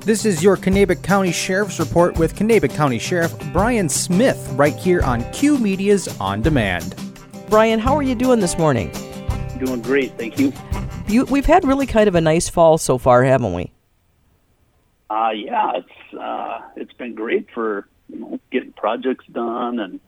This 0.00 0.24
is 0.24 0.42
your 0.42 0.56
Kanabec 0.56 1.02
County 1.02 1.32
Sheriff's 1.32 1.78
Report 1.78 2.18
with 2.18 2.34
Kanabec 2.34 2.74
County 2.74 2.98
Sheriff 2.98 3.34
Brian 3.52 3.88
Smith 3.88 4.48
right 4.54 4.74
here 4.74 5.02
on 5.02 5.30
Q 5.32 5.58
Media's 5.58 6.08
On 6.18 6.40
Demand. 6.40 6.94
Brian, 7.50 7.78
how 7.78 7.94
are 7.94 8.02
you 8.02 8.14
doing 8.14 8.40
this 8.40 8.56
morning? 8.56 8.90
Doing 9.58 9.82
great, 9.82 10.16
thank 10.16 10.38
you. 10.38 10.52
you 11.08 11.24
we've 11.26 11.44
had 11.44 11.64
really 11.64 11.84
kind 11.86 12.08
of 12.08 12.14
a 12.14 12.20
nice 12.20 12.48
fall 12.48 12.78
so 12.78 12.96
far, 12.96 13.22
haven't 13.24 13.52
we? 13.52 13.70
Uh, 15.10 15.30
yeah, 15.34 15.72
it's 15.74 16.18
uh, 16.18 16.60
it's 16.76 16.92
been 16.94 17.14
great 17.14 17.46
for 17.52 17.86
you 18.08 18.18
know 18.18 18.40
getting 18.50 18.72
projects 18.72 19.26
done 19.32 19.78
and 19.78 20.00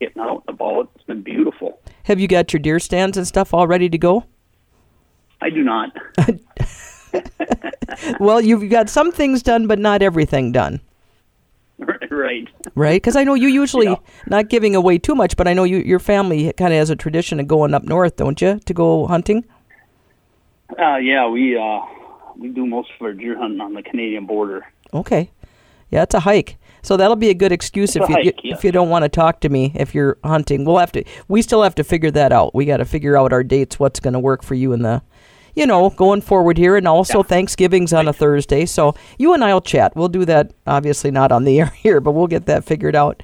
getting 0.00 0.20
out 0.20 0.42
and 0.46 0.54
about. 0.54 0.90
It's 0.96 1.04
been 1.04 1.22
beautiful. 1.22 1.80
Have 2.04 2.20
you 2.20 2.28
got 2.28 2.52
your 2.52 2.60
deer 2.60 2.78
stands 2.78 3.16
and 3.16 3.26
stuff 3.26 3.54
all 3.54 3.66
ready 3.66 3.88
to 3.88 3.98
go? 3.98 4.24
I 5.40 5.48
do 5.48 5.62
not. 5.62 5.96
well, 8.20 8.40
you've 8.40 8.68
got 8.70 8.88
some 8.88 9.12
things 9.12 9.42
done, 9.42 9.66
but 9.66 9.78
not 9.78 10.02
everything 10.02 10.52
done. 10.52 10.80
right. 12.10 12.48
Right? 12.74 13.00
Because 13.00 13.16
I 13.16 13.24
know 13.24 13.34
you 13.34 13.48
usually, 13.48 13.86
Yeah. 13.86 13.96
not 14.26 14.48
giving 14.48 14.74
away 14.74 14.98
too 14.98 15.14
much, 15.14 15.36
but 15.36 15.48
I 15.48 15.54
know 15.54 15.64
you, 15.64 15.78
your 15.78 15.98
family 15.98 16.52
kind 16.52 16.72
of 16.72 16.78
has 16.78 16.90
a 16.90 16.96
tradition 16.96 17.40
of 17.40 17.48
going 17.48 17.74
up 17.74 17.84
north, 17.84 18.16
don't 18.16 18.40
you, 18.40 18.58
to 18.60 18.74
go 18.74 19.06
hunting? 19.06 19.44
Uh, 20.78 20.96
yeah, 20.96 21.26
we 21.28 21.56
uh, 21.58 21.80
we 22.36 22.48
do 22.48 22.64
most 22.64 22.90
of 22.98 23.02
our 23.04 23.12
deer 23.12 23.36
hunting 23.36 23.60
on 23.60 23.74
the 23.74 23.82
Canadian 23.82 24.26
border. 24.26 24.66
Okay. 24.94 25.30
Yeah, 25.90 26.02
it's 26.02 26.14
a 26.14 26.20
hike. 26.20 26.56
So 26.82 26.96
that'll 26.96 27.16
be 27.16 27.28
a 27.30 27.34
good 27.34 27.52
excuse 27.52 27.96
It's 27.96 28.04
if 28.04 28.08
you 28.08 28.14
hike, 28.14 28.26
if 28.38 28.44
yes. 28.44 28.64
you 28.64 28.72
don't 28.72 28.88
want 28.88 29.02
to 29.02 29.08
talk 29.08 29.40
to 29.40 29.48
me 29.48 29.72
if 29.74 29.94
you're 29.94 30.16
hunting. 30.24 30.64
We'll 30.64 30.78
have 30.78 30.92
to 30.92 31.04
we 31.28 31.42
still 31.42 31.62
have 31.62 31.74
to 31.74 31.84
figure 31.84 32.10
that 32.12 32.32
out. 32.32 32.54
We 32.54 32.64
got 32.66 32.78
to 32.78 32.84
figure 32.84 33.16
out 33.16 33.32
our 33.32 33.42
dates, 33.42 33.78
what's 33.78 34.00
going 34.00 34.14
to 34.14 34.20
work 34.20 34.42
for 34.42 34.54
you 34.54 34.72
in 34.72 34.82
the 34.82 35.02
you 35.54 35.66
know, 35.66 35.90
going 35.90 36.20
forward 36.20 36.58
here 36.58 36.76
and 36.76 36.86
also 36.88 37.18
Yeah. 37.18 37.24
Thanksgiving's 37.24 37.92
on 37.92 38.08
a 38.08 38.12
Thursday. 38.12 38.66
So 38.66 38.94
you 39.18 39.34
and 39.34 39.44
I'll 39.44 39.60
chat. 39.60 39.94
We'll 39.96 40.08
do 40.08 40.24
that 40.26 40.52
obviously 40.66 41.10
not 41.10 41.32
on 41.32 41.44
the 41.44 41.58
air 41.60 41.66
here, 41.66 42.00
but 42.00 42.12
we'll 42.12 42.26
get 42.26 42.46
that 42.46 42.64
figured 42.64 42.96
out. 42.96 43.22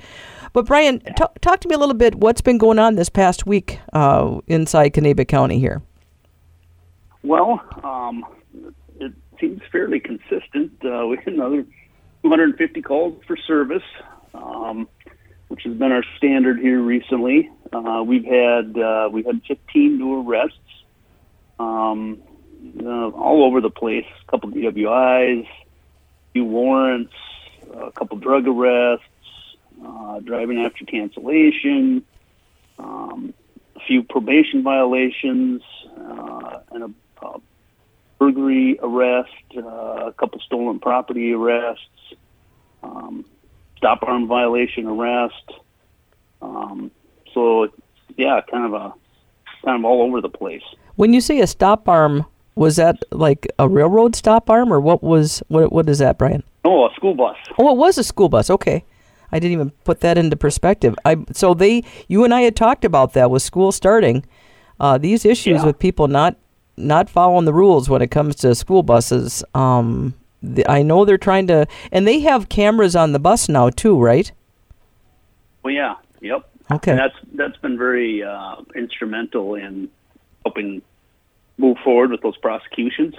But 0.53 0.65
Brian, 0.67 1.01
ta- 1.01 1.33
talk 1.43 1.61
to 1.61 1.69
me 1.69 1.75
a 1.75 1.79
little 1.79 1.95
bit 1.95 2.15
what's 2.15 2.41
been 2.41 2.57
going 2.59 2.79
on 2.79 2.95
this 2.95 3.09
past 3.11 3.47
week 3.47 3.79
uh, 3.93 4.41
inside 4.47 4.95
Kanabec 4.95 5.29
County 5.29 5.59
here. 5.59 5.83
Well, 7.23 7.61
um, 7.85 8.25
it 9.01 9.13
seems 9.41 9.61
fairly 9.71 10.01
consistent. 10.01 10.73
Uh, 10.85 11.07
we 11.11 11.17
had 11.19 11.35
another 11.35 11.67
250 12.23 12.83
calls 12.83 13.23
for 13.27 13.37
service, 13.37 13.83
um, 14.35 14.89
which 15.49 15.63
has 15.65 15.75
been 15.77 15.93
our 15.93 16.05
standard 16.17 16.59
here 16.59 16.81
recently. 16.81 17.51
Uh, 17.73 18.03
we've 18.07 18.25
had 18.25 18.79
uh, 18.79 19.09
we 19.13 19.23
had 19.25 19.43
15 19.47 19.99
new 19.99 20.23
arrests, 20.27 20.57
um, 21.59 22.21
uh, 22.81 23.09
all 23.11 23.45
over 23.45 23.61
the 23.61 23.71
place. 23.71 24.07
A 24.27 24.31
couple 24.31 24.51
DWIs, 24.51 25.47
few 26.33 26.45
warrants, 26.45 27.15
a 27.75 27.91
couple 27.93 28.19
drug 28.19 28.47
arrests, 28.47 29.05
uh, 29.85 30.21
driving 30.21 30.61
after 30.61 30.85
cancellation, 30.85 32.05
um, 32.79 33.35
a 33.75 33.81
few 33.81 34.03
probation 34.03 34.63
violations, 34.63 35.63
uh, 35.99 36.61
and 36.73 36.85
a, 36.85 37.27
a 37.27 37.41
burglary 38.19 38.79
arrest, 38.83 39.31
uh, 39.57 40.07
a 40.07 40.13
couple 40.13 40.41
stolen 40.41 40.79
property 40.79 41.33
arrests, 41.33 42.15
um, 42.83 43.25
stop 43.77 44.03
arm 44.03 44.27
violation 44.27 44.87
arrest. 44.87 45.53
Um, 46.43 46.91
so, 47.33 47.69
yeah, 48.17 48.41
kind 48.51 48.65
of 48.67 48.73
a 48.75 48.95
kind 49.67 49.79
of 49.79 49.85
all 49.85 50.01
over 50.03 50.21
the 50.23 50.29
place. 50.31 50.63
When 50.95 51.13
you 51.13 51.21
say 51.21 51.41
a 51.41 51.47
stop 51.47 51.89
arm, 51.89 52.25
was 52.55 52.77
that 52.77 52.97
like 53.11 53.47
a 53.59 53.69
railroad 53.69 54.17
stop 54.17 54.49
arm 54.49 54.73
or 54.73 54.81
what 54.81 55.03
was 55.03 55.43
what 55.49 55.71
what 55.73 55.89
is 55.91 55.99
that, 55.99 56.17
Brian? 56.17 56.43
Oh, 56.65 56.87
a 56.87 56.95
school 56.95 57.15
bus. 57.15 57.37
Oh, 57.59 57.71
it 57.73 57.77
was 57.77 57.99
a 57.99 58.05
school 58.05 58.31
bus. 58.31 58.49
Okay. 58.49 58.85
I 59.33 59.39
didn't 59.41 59.53
even 59.53 59.71
put 59.85 60.01
that 60.01 60.17
into 60.17 60.37
perspective. 60.37 60.95
I 61.05 61.17
so 61.33 61.53
they 61.53 61.83
you 62.09 62.25
and 62.25 62.33
I 62.33 62.43
had 62.43 62.57
talked 62.57 62.85
about 62.85 63.13
that 63.13 63.31
with 63.31 63.43
school 63.43 63.73
starting. 63.73 64.25
Uh, 64.81 64.97
these 64.99 65.25
issues 65.27 65.61
Yeah. 65.61 65.67
with 65.67 65.79
people 65.79 66.09
not 66.09 66.37
not 66.79 67.11
following 67.11 67.45
the 67.45 67.53
rules 67.53 67.89
when 67.91 68.01
it 68.03 68.11
comes 68.11 68.37
to 68.37 68.55
school 68.55 68.83
buses. 68.83 69.43
Um, 69.55 70.15
the, 70.43 70.71
I 70.71 70.83
know 70.83 71.05
they're 71.07 71.17
trying 71.19 71.47
to, 71.49 71.67
and 71.91 72.07
they 72.07 72.21
have 72.21 72.51
cameras 72.51 72.95
on 72.95 73.13
the 73.13 73.19
bus 73.19 73.49
now 73.49 73.71
too, 73.71 73.99
right? 73.99 74.31
Well, 75.63 75.73
yeah, 75.75 75.95
yep. 76.21 76.47
Okay. 76.71 76.91
And 76.93 77.01
that's 77.01 77.15
that's 77.35 77.57
been 77.59 77.79
very 77.79 78.23
uh, 78.23 78.57
instrumental 78.75 79.55
in 79.55 79.89
helping 80.45 80.83
move 81.59 81.79
forward 81.85 82.11
with 82.11 82.23
those 82.23 82.37
prosecutions 82.37 83.15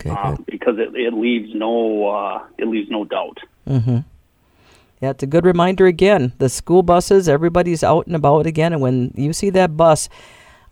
Okay. 0.00 0.10
uh, 0.10 0.36
because 0.46 0.78
it, 0.78 0.94
it 0.94 1.14
leaves 1.14 1.54
no 1.54 2.08
uh, 2.08 2.42
it 2.58 2.66
leaves 2.66 2.90
no 2.90 3.04
doubt. 3.04 3.38
Yeah, 5.00 5.10
it's 5.10 5.22
a 5.22 5.26
good 5.26 5.44
reminder 5.44 5.86
again. 5.86 6.32
The 6.38 6.48
school 6.48 6.82
buses, 6.82 7.28
everybody's 7.28 7.82
out 7.84 8.06
and 8.06 8.16
about 8.16 8.46
again, 8.46 8.72
and 8.72 8.80
when 8.80 9.12
you 9.16 9.32
see 9.32 9.50
that 9.50 9.76
bus, 9.76 10.08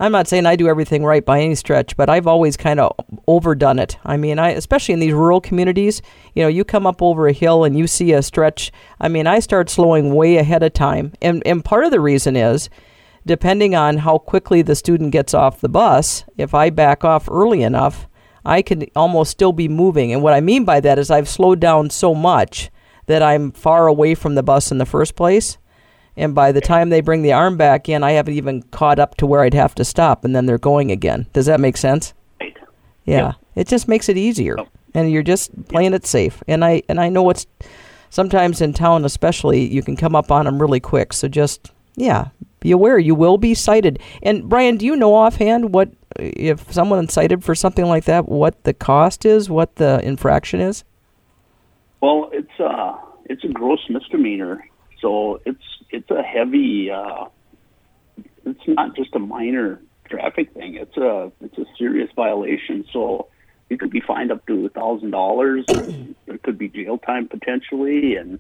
I'm 0.00 0.12
not 0.12 0.26
saying 0.26 0.46
I 0.46 0.56
do 0.56 0.68
everything 0.68 1.04
right 1.04 1.24
by 1.24 1.40
any 1.40 1.54
stretch, 1.54 1.96
but 1.96 2.10
I've 2.10 2.26
always 2.26 2.56
kind 2.56 2.80
of 2.80 2.92
overdone 3.26 3.78
it. 3.78 3.98
I 4.04 4.16
mean, 4.16 4.38
I 4.38 4.50
especially 4.50 4.94
in 4.94 5.00
these 5.00 5.12
rural 5.12 5.40
communities, 5.40 6.02
you 6.34 6.42
know, 6.42 6.48
you 6.48 6.64
come 6.64 6.86
up 6.86 7.00
over 7.02 7.28
a 7.28 7.32
hill 7.32 7.64
and 7.64 7.78
you 7.78 7.86
see 7.86 8.12
a 8.12 8.22
stretch. 8.22 8.72
I 9.00 9.08
mean, 9.08 9.26
I 9.26 9.38
start 9.38 9.70
slowing 9.70 10.14
way 10.14 10.36
ahead 10.36 10.62
of 10.62 10.72
time, 10.72 11.12
and 11.22 11.42
and 11.46 11.64
part 11.64 11.84
of 11.84 11.90
the 11.90 12.00
reason 12.00 12.36
is 12.36 12.68
depending 13.26 13.74
on 13.74 13.98
how 13.98 14.18
quickly 14.18 14.62
the 14.62 14.74
student 14.74 15.12
gets 15.12 15.34
off 15.34 15.60
the 15.60 15.68
bus. 15.68 16.24
If 16.36 16.54
I 16.54 16.70
back 16.70 17.04
off 17.04 17.28
early 17.30 17.62
enough, 17.62 18.08
I 18.44 18.62
can 18.62 18.86
almost 18.96 19.30
still 19.30 19.52
be 19.52 19.68
moving. 19.68 20.12
And 20.12 20.22
what 20.22 20.34
I 20.34 20.40
mean 20.40 20.64
by 20.64 20.80
that 20.80 20.98
is 20.98 21.10
I've 21.10 21.28
slowed 21.28 21.60
down 21.60 21.90
so 21.90 22.14
much 22.14 22.70
that 23.06 23.22
I'm 23.22 23.52
far 23.52 23.86
away 23.86 24.14
from 24.14 24.34
the 24.34 24.42
bus 24.42 24.72
in 24.72 24.78
the 24.78 24.86
first 24.86 25.14
place. 25.14 25.58
And 26.16 26.34
by 26.34 26.52
the 26.52 26.60
time 26.60 26.90
they 26.90 27.00
bring 27.00 27.22
the 27.22 27.32
arm 27.32 27.56
back 27.56 27.88
in, 27.88 28.02
I 28.04 28.12
haven't 28.12 28.34
even 28.34 28.62
caught 28.64 28.98
up 28.98 29.16
to 29.16 29.26
where 29.26 29.40
I'd 29.40 29.54
have 29.54 29.74
to 29.76 29.84
stop, 29.84 30.24
and 30.24 30.36
then 30.36 30.46
they're 30.46 30.58
going 30.58 30.90
again. 30.90 31.26
Does 31.32 31.46
that 31.46 31.58
make 31.60 31.76
sense? 31.76 32.12
Right. 32.40 32.56
Yeah, 33.04 33.16
Yep. 33.26 33.34
it 33.56 33.68
just 33.68 33.88
makes 33.88 34.08
it 34.10 34.16
easier, 34.18 34.56
Yep. 34.58 34.68
and 34.94 35.10
you're 35.10 35.22
just 35.22 35.50
playing 35.68 35.94
it 35.94 36.04
safe. 36.06 36.42
And 36.46 36.64
I 36.64 36.82
and 36.88 37.00
I 37.00 37.08
know 37.08 37.30
it's 37.30 37.46
sometimes 38.10 38.60
in 38.60 38.74
town, 38.74 39.04
especially, 39.06 39.66
you 39.66 39.82
can 39.82 39.96
come 39.96 40.14
up 40.14 40.30
on 40.30 40.44
them 40.44 40.60
really 40.60 40.80
quick. 40.80 41.12
So 41.14 41.28
just 41.28 41.70
yeah, 41.96 42.28
be 42.60 42.70
aware 42.72 42.98
you 42.98 43.14
will 43.14 43.38
be 43.38 43.54
cited. 43.54 43.98
And 44.22 44.48
Brian, 44.48 44.76
do 44.76 44.84
you 44.86 44.96
know 44.96 45.14
offhand 45.14 45.72
what 45.74 45.90
if 46.18 46.70
someone 46.72 47.02
is 47.04 47.12
cited 47.12 47.42
for 47.42 47.54
something 47.54 47.86
like 47.86 48.04
that? 48.04 48.28
What 48.28 48.62
the 48.64 48.74
cost 48.74 49.24
is? 49.24 49.48
What 49.48 49.76
the 49.76 49.98
infraction 50.06 50.60
is? 50.60 50.84
Well, 52.02 52.28
it's 52.32 52.60
uh 52.60 52.96
it's 53.26 53.44
a 53.44 53.48
gross 53.48 53.80
misdemeanor, 53.88 54.64
so 55.00 55.40
it's 55.46 55.62
it's 55.92 56.10
a 56.10 56.22
heavy. 56.22 56.90
Uh, 56.90 57.26
it's 58.44 58.66
not 58.66 58.96
just 58.96 59.14
a 59.14 59.18
minor 59.18 59.80
traffic 60.08 60.52
thing. 60.52 60.74
It's 60.74 60.96
a 60.96 61.30
it's 61.40 61.58
a 61.58 61.64
serious 61.78 62.10
violation. 62.16 62.84
So 62.92 63.28
you 63.68 63.78
could 63.78 63.90
be 63.90 64.00
fined 64.00 64.32
up 64.32 64.44
to 64.46 64.66
a 64.66 64.68
thousand 64.68 65.10
dollars. 65.10 65.64
There 66.26 66.38
could 66.42 66.58
be 66.58 66.68
jail 66.68 66.98
time 66.98 67.28
potentially, 67.28 68.16
and 68.16 68.38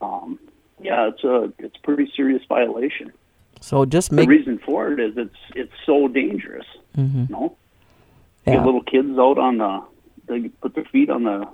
um, 0.00 0.38
yeah, 0.80 1.08
it's 1.08 1.24
a 1.24 1.52
it's 1.58 1.76
a 1.76 1.82
pretty 1.82 2.10
serious 2.16 2.42
violation. 2.48 3.12
So 3.60 3.84
just 3.84 4.10
the 4.10 4.16
make 4.16 4.28
reason 4.28 4.58
for 4.58 4.92
it 4.92 5.00
is 5.00 5.14
it's 5.16 5.36
it's 5.54 5.72
so 5.84 6.08
dangerous. 6.08 6.66
You 6.96 7.26
know, 7.28 7.56
yeah. 8.46 8.54
get 8.54 8.64
little 8.64 8.82
kids 8.82 9.18
out 9.18 9.38
on 9.38 9.58
the 9.58 9.84
they 10.26 10.48
put 10.48 10.74
their 10.74 10.84
feet 10.84 11.10
on 11.10 11.24
the 11.24 11.46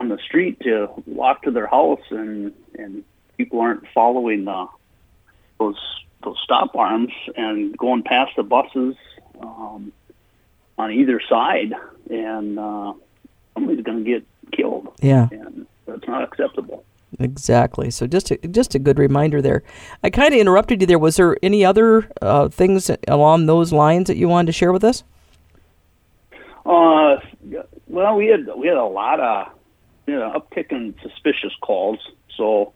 on 0.00 0.08
the 0.08 0.18
street 0.18 0.60
to 0.60 0.88
walk 1.06 1.42
to 1.42 1.50
their 1.50 1.66
house 1.66 2.00
and 2.10 2.52
and 2.78 3.04
people 3.38 3.60
aren't 3.60 3.84
following 3.94 4.44
the 4.44 4.66
those 5.58 5.78
those 6.22 6.36
stop 6.42 6.74
arms 6.74 7.12
and 7.36 7.76
going 7.78 8.02
past 8.02 8.32
the 8.36 8.42
buses 8.42 8.96
um, 9.40 9.92
on 10.76 10.92
either 10.92 11.20
side 11.28 11.72
and 12.10 12.58
uh, 12.58 12.92
somebody's 13.54 13.84
going 13.84 14.04
to 14.04 14.10
get 14.10 14.26
killed 14.52 14.92
yeah. 15.00 15.28
and 15.30 15.66
that's 15.86 16.06
not 16.06 16.22
acceptable. 16.22 16.84
Exactly. 17.18 17.90
So 17.90 18.06
just 18.06 18.30
a, 18.30 18.36
just 18.48 18.74
a 18.74 18.78
good 18.78 18.98
reminder 18.98 19.40
there. 19.40 19.62
I 20.02 20.10
kind 20.10 20.34
of 20.34 20.40
interrupted 20.40 20.80
you 20.80 20.86
there. 20.86 20.98
Was 20.98 21.16
there 21.16 21.36
any 21.42 21.64
other 21.64 22.10
uh, 22.20 22.48
things 22.48 22.90
along 23.08 23.46
those 23.46 23.72
lines 23.72 24.08
that 24.08 24.16
you 24.16 24.28
wanted 24.28 24.46
to 24.46 24.52
share 24.52 24.72
with 24.72 24.84
us? 24.84 25.04
Uh, 26.66 27.16
well, 27.86 28.14
we 28.14 28.26
had 28.26 28.46
we 28.56 28.66
had 28.66 28.76
a 28.76 28.84
lot 28.84 29.20
of 29.20 29.48
you 30.06 30.16
know 30.16 30.32
uptick 30.38 30.70
in 30.70 30.94
suspicious 31.02 31.52
calls. 31.62 31.98
So, 32.36 32.74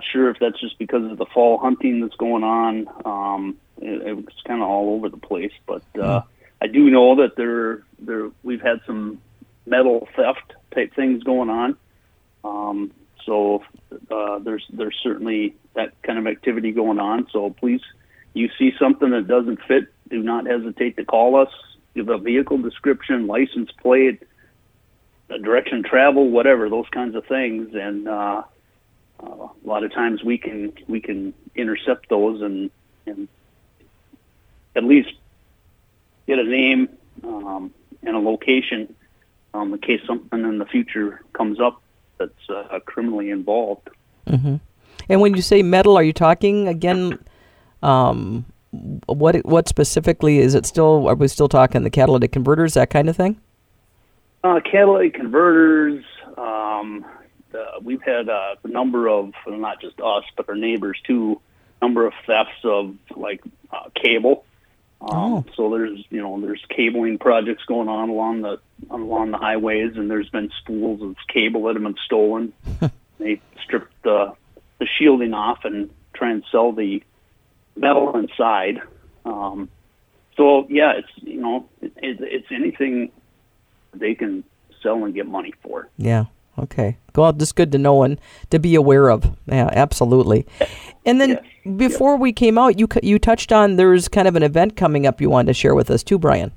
not 0.00 0.12
sure 0.12 0.30
if 0.30 0.38
that's 0.38 0.60
just 0.60 0.78
because 0.78 1.10
of 1.10 1.18
the 1.18 1.26
fall 1.26 1.58
hunting 1.58 2.00
that's 2.00 2.16
going 2.16 2.42
on. 2.42 2.88
Um, 3.04 3.56
it, 3.80 4.08
it 4.08 4.16
was 4.16 4.34
kind 4.46 4.62
of 4.62 4.68
all 4.68 4.94
over 4.94 5.08
the 5.08 5.16
place, 5.18 5.52
but 5.66 5.82
uh, 6.00 6.22
I 6.60 6.66
do 6.66 6.90
know 6.90 7.16
that 7.16 7.36
there 7.36 7.82
there 7.98 8.30
we've 8.42 8.62
had 8.62 8.80
some 8.86 9.20
metal 9.66 10.08
theft 10.16 10.54
type 10.74 10.94
things 10.94 11.22
going 11.22 11.50
on. 11.50 11.76
Um, 12.44 12.92
so 13.26 13.62
uh, 14.10 14.38
there's 14.38 14.64
there's 14.72 14.98
certainly 15.02 15.54
that 15.74 16.00
kind 16.02 16.18
of 16.18 16.26
activity 16.26 16.72
going 16.72 16.98
on. 16.98 17.28
So 17.30 17.50
please, 17.50 17.82
you 18.32 18.48
see 18.58 18.72
something 18.78 19.10
that 19.10 19.28
doesn't 19.28 19.60
fit, 19.68 19.84
do 20.08 20.22
not 20.22 20.46
hesitate 20.46 20.96
to 20.96 21.04
call 21.04 21.36
us. 21.36 21.52
Give 21.94 22.08
a 22.08 22.18
vehicle 22.18 22.58
description, 22.58 23.26
license 23.26 23.70
plate, 23.82 24.22
direction 25.28 25.82
travel, 25.82 26.30
whatever 26.30 26.70
those 26.70 26.88
kinds 26.90 27.16
of 27.16 27.26
things, 27.26 27.74
and 27.74 28.08
uh, 28.08 28.42
uh, 29.22 29.48
a 29.48 29.66
lot 29.66 29.84
of 29.84 29.92
times 29.92 30.22
we 30.22 30.38
can 30.38 30.72
we 30.88 31.00
can 31.00 31.34
intercept 31.54 32.08
those 32.08 32.40
and 32.42 32.70
and 33.06 33.28
at 34.76 34.84
least 34.84 35.10
get 36.26 36.38
a 36.38 36.44
name 36.44 36.88
um, 37.24 37.72
and 38.02 38.16
a 38.16 38.18
location 38.18 38.94
um, 39.54 39.72
in 39.72 39.80
case 39.80 40.00
something 40.06 40.40
in 40.40 40.58
the 40.58 40.66
future 40.66 41.22
comes 41.32 41.60
up 41.60 41.82
that's 42.18 42.50
uh, 42.50 42.78
criminally 42.84 43.30
involved. 43.30 43.88
Mm-hmm. 44.26 44.56
And 45.08 45.20
when 45.20 45.34
you 45.34 45.42
say 45.42 45.62
metal, 45.62 45.96
are 45.96 46.02
you 46.02 46.12
talking 46.12 46.68
again? 46.68 47.18
Um, 47.82 48.44
what 49.06 49.44
what 49.44 49.68
specifically 49.68 50.38
is 50.38 50.54
it? 50.54 50.66
Still, 50.66 51.08
are 51.08 51.14
we 51.14 51.26
still 51.28 51.48
talking 51.48 51.82
the 51.82 51.90
catalytic 51.90 52.30
converters, 52.30 52.74
that 52.74 52.90
kind 52.90 53.08
of 53.08 53.16
thing? 53.16 53.40
Uh, 54.44 54.60
catalytic 54.60 55.14
converters. 55.14 56.04
Um, 56.38 57.04
we've 57.82 58.02
had 58.02 58.28
a 58.28 58.56
number 58.64 59.08
of 59.08 59.32
not 59.46 59.80
just 59.80 60.00
us, 60.00 60.24
but 60.36 60.48
our 60.48 60.54
neighbors 60.54 60.98
too. 61.04 61.40
Number 61.82 62.06
of 62.06 62.12
thefts 62.26 62.62
of 62.64 62.94
like 63.16 63.42
uh, 63.72 63.88
cable. 63.94 64.44
Um, 65.00 65.10
oh. 65.10 65.44
So 65.56 65.70
there's 65.70 66.04
you 66.10 66.20
know 66.20 66.40
there's 66.40 66.64
cabling 66.68 67.18
projects 67.18 67.64
going 67.64 67.88
on 67.88 68.10
along 68.10 68.42
the 68.42 68.60
along 68.90 69.30
the 69.30 69.38
highways, 69.38 69.96
and 69.96 70.10
there's 70.10 70.28
been 70.28 70.50
spools 70.60 71.00
of 71.02 71.16
cable 71.28 71.64
that 71.64 71.74
have 71.74 71.82
been 71.82 71.96
stolen. 72.04 72.52
they 73.18 73.40
strip 73.62 73.88
the 74.02 74.34
the 74.78 74.86
shielding 74.86 75.32
off 75.32 75.64
and 75.64 75.90
try 76.12 76.30
and 76.30 76.44
sell 76.50 76.72
the 76.72 77.02
metal 77.76 78.16
inside. 78.16 78.82
Um, 79.24 79.70
so 80.36 80.66
yeah, 80.68 80.92
it's 80.98 81.08
you 81.16 81.40
know 81.40 81.68
it, 81.80 81.92
it, 81.96 82.18
it's 82.20 82.48
anything 82.50 83.10
they 83.94 84.14
can 84.14 84.44
sell 84.82 85.04
and 85.04 85.14
get 85.14 85.26
money 85.26 85.54
for. 85.62 85.88
Yeah. 85.96 86.26
Okay. 86.58 86.96
Well, 87.14 87.32
just 87.32 87.56
good 87.56 87.72
to 87.72 87.78
know 87.78 88.02
and 88.02 88.20
to 88.50 88.58
be 88.58 88.74
aware 88.74 89.08
of. 89.08 89.36
Yeah, 89.46 89.70
absolutely. 89.72 90.46
And 91.04 91.20
then 91.20 91.30
yes. 91.30 91.76
before 91.76 92.12
yes. 92.12 92.20
we 92.20 92.32
came 92.32 92.58
out, 92.58 92.78
you 92.78 92.88
you 93.02 93.18
touched 93.18 93.52
on 93.52 93.76
there's 93.76 94.08
kind 94.08 94.28
of 94.28 94.36
an 94.36 94.42
event 94.42 94.76
coming 94.76 95.06
up 95.06 95.20
you 95.20 95.30
wanted 95.30 95.48
to 95.48 95.54
share 95.54 95.74
with 95.74 95.90
us 95.90 96.02
too, 96.02 96.18
Brian. 96.18 96.52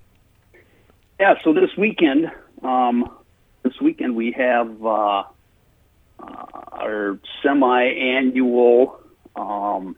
Yeah. 1.20 1.36
So 1.44 1.54
this 1.54 1.70
weekend, 1.78 2.32
um, 2.64 3.10
this 3.64 3.80
weekend 3.82 4.16
we 4.16 4.32
have 4.32 4.86
uh, 4.86 5.24
uh, 6.20 6.46
our 6.72 7.20
semi-annual 7.42 9.00
um, 9.36 9.96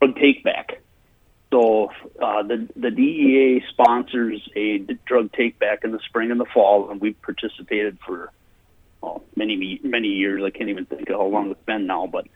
drug 0.00 0.16
take 0.16 0.42
back. 0.44 0.80
So 1.52 1.90
uh, 2.20 2.42
the 2.44 2.66
the 2.76 2.90
DEA 2.90 3.62
sponsors 3.68 4.48
a 4.56 4.78
drug 5.04 5.32
take 5.32 5.58
back 5.58 5.84
in 5.84 5.92
the 5.92 6.00
spring 6.06 6.30
and 6.30 6.40
the 6.40 6.46
fall, 6.46 6.90
and 6.90 6.98
we've 7.00 7.20
participated 7.20 7.98
for 8.06 8.32
well, 9.02 9.22
many 9.36 9.80
many 9.82 10.08
years. 10.08 10.42
I 10.44 10.50
can't 10.50 10.70
even 10.70 10.86
think 10.86 11.10
of 11.10 11.16
how 11.16 11.26
long 11.26 11.50
it's 11.50 11.64
been 11.66 11.86
now, 11.86 12.06
but 12.06 12.26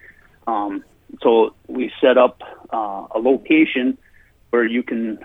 um, 0.46 0.84
so 1.22 1.54
we 1.68 1.92
set 2.00 2.18
up 2.18 2.42
uh, 2.72 3.06
a 3.14 3.18
location 3.18 3.96
where 4.50 4.64
you 4.64 4.82
can 4.82 5.18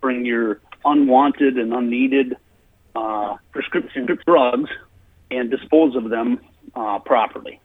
bring 0.00 0.24
your 0.24 0.60
unwanted 0.84 1.56
and 1.56 1.72
unneeded 1.72 2.36
uh, 2.94 3.36
prescription 3.52 4.06
drugs 4.26 4.70
and 5.30 5.50
dispose 5.50 5.96
of 5.96 6.10
them 6.10 6.40
uh, 6.74 6.98
properly. 7.00 7.60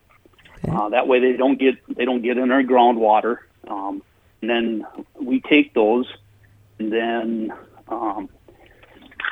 Okay. 0.63 0.75
Uh, 0.75 0.89
that 0.89 1.07
way, 1.07 1.19
they 1.19 1.37
don't 1.37 1.59
get 1.59 1.75
they 1.95 2.05
don't 2.05 2.21
get 2.21 2.37
in 2.37 2.51
our 2.51 2.63
groundwater. 2.63 3.37
Um, 3.67 4.01
and 4.41 4.49
then 4.49 4.85
we 5.21 5.41
take 5.41 5.73
those, 5.73 6.05
and 6.79 6.91
then 6.91 7.53
um, 7.89 8.29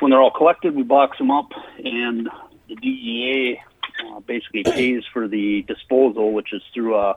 when 0.00 0.10
they're 0.10 0.20
all 0.20 0.30
collected, 0.30 0.74
we 0.76 0.82
box 0.82 1.18
them 1.18 1.30
up, 1.30 1.50
and 1.82 2.28
the 2.68 2.76
DEA 2.76 3.60
uh, 4.06 4.20
basically 4.20 4.64
pays 4.64 5.02
for 5.12 5.28
the 5.28 5.62
disposal, 5.62 6.32
which 6.32 6.52
is 6.52 6.62
through 6.74 6.96
a, 6.96 7.16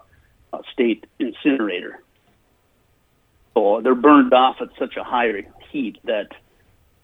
a 0.53 0.59
state 0.71 1.05
incinerator. 1.19 2.01
So 3.53 3.81
they're 3.81 3.95
burned 3.95 4.33
off 4.33 4.57
at 4.61 4.69
such 4.79 4.95
a 4.97 5.03
high 5.03 5.45
heat 5.71 5.97
that 6.05 6.29